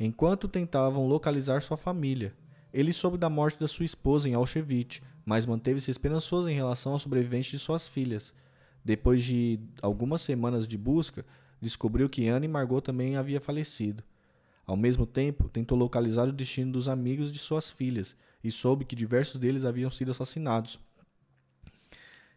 [0.01, 2.33] Enquanto tentavam localizar sua família,
[2.73, 7.01] ele soube da morte da sua esposa em Auschwitz, mas manteve-se esperançoso em relação ao
[7.01, 8.33] sobrevivente de suas filhas.
[8.85, 11.27] Depois de algumas semanas de busca,
[11.61, 14.05] descobriu que Anne e Margot também haviam falecido.
[14.65, 18.95] Ao mesmo tempo, tentou localizar o destino dos amigos de suas filhas e soube que
[18.95, 20.79] diversos deles haviam sido assassinados.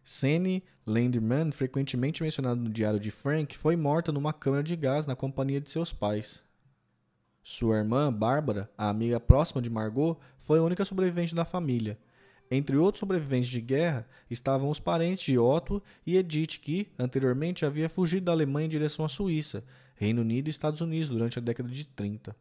[0.04, 5.16] Sene Landerman, frequentemente mencionada no diário de Frank, foi morta numa câmara de gás na
[5.16, 6.44] companhia de seus pais.
[7.44, 11.98] Sua irmã, Bárbara, a amiga próxima de Margot, foi a única sobrevivente da família.
[12.52, 17.90] Entre outros sobreviventes de guerra estavam os parentes de Otto e Edith, que, anteriormente, havia
[17.90, 19.64] fugido da Alemanha em direção à Suíça,
[19.96, 22.36] Reino Unido e Estados Unidos durante a década de 30.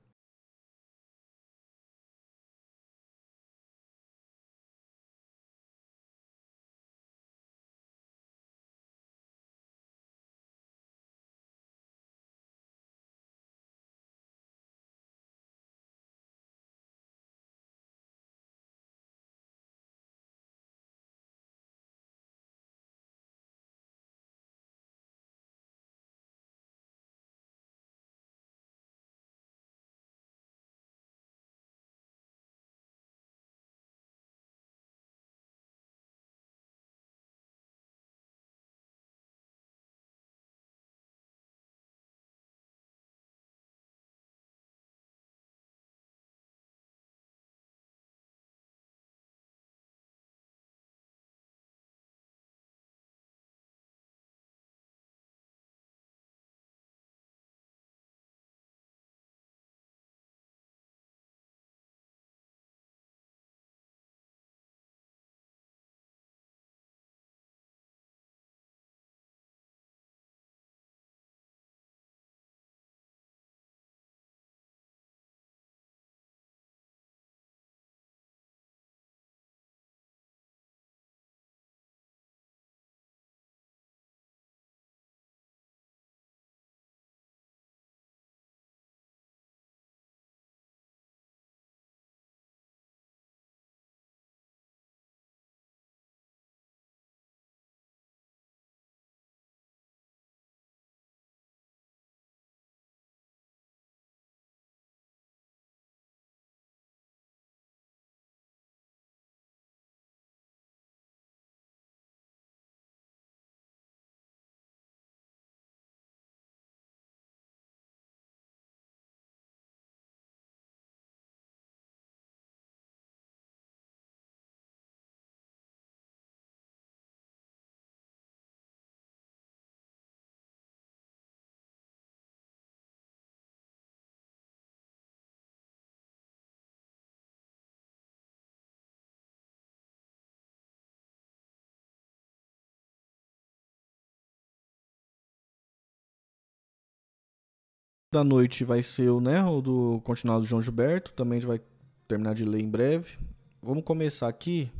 [148.12, 151.12] Da noite vai ser o, né, o do continuado do João Gilberto.
[151.12, 151.60] Também a gente vai
[152.08, 153.16] terminar de ler em breve.
[153.62, 154.70] Vamos começar aqui.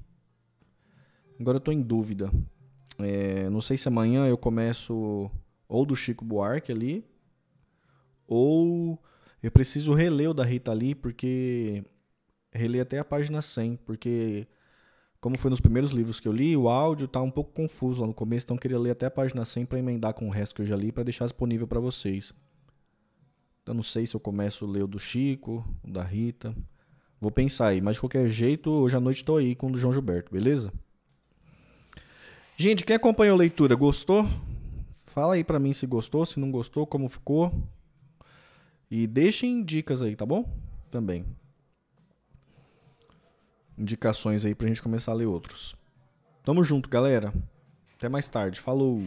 [1.39, 2.31] Agora eu tô em dúvida.
[2.99, 5.31] É, não sei se amanhã eu começo
[5.69, 7.05] ou do Chico Buarque ali,
[8.27, 8.99] ou
[9.41, 11.85] eu preciso reler o da Rita Lee, porque
[12.53, 14.49] reler até a página 100, porque
[15.21, 18.09] como foi nos primeiros livros que eu li, o áudio tá um pouco confuso lá
[18.09, 20.57] no começo, então eu queria ler até a página 100 para emendar com o resto
[20.57, 22.35] que eu já li para deixar disponível para vocês.
[23.71, 26.53] Então não sei se eu começo a ler o do Chico, o da Rita.
[27.21, 29.79] Vou pensar aí, mas de qualquer jeito, hoje à noite tô aí com o do
[29.79, 30.73] João Gilberto, beleza?
[32.57, 34.29] Gente, quem acompanhou a leitura, gostou?
[35.05, 37.55] Fala aí para mim se gostou, se não gostou, como ficou.
[38.91, 40.53] E deixem dicas aí, tá bom?
[40.91, 41.25] Também.
[43.79, 45.77] Indicações aí pra gente começar a ler outros.
[46.43, 47.33] Tamo junto, galera.
[47.95, 48.59] Até mais tarde.
[48.59, 49.01] Falou!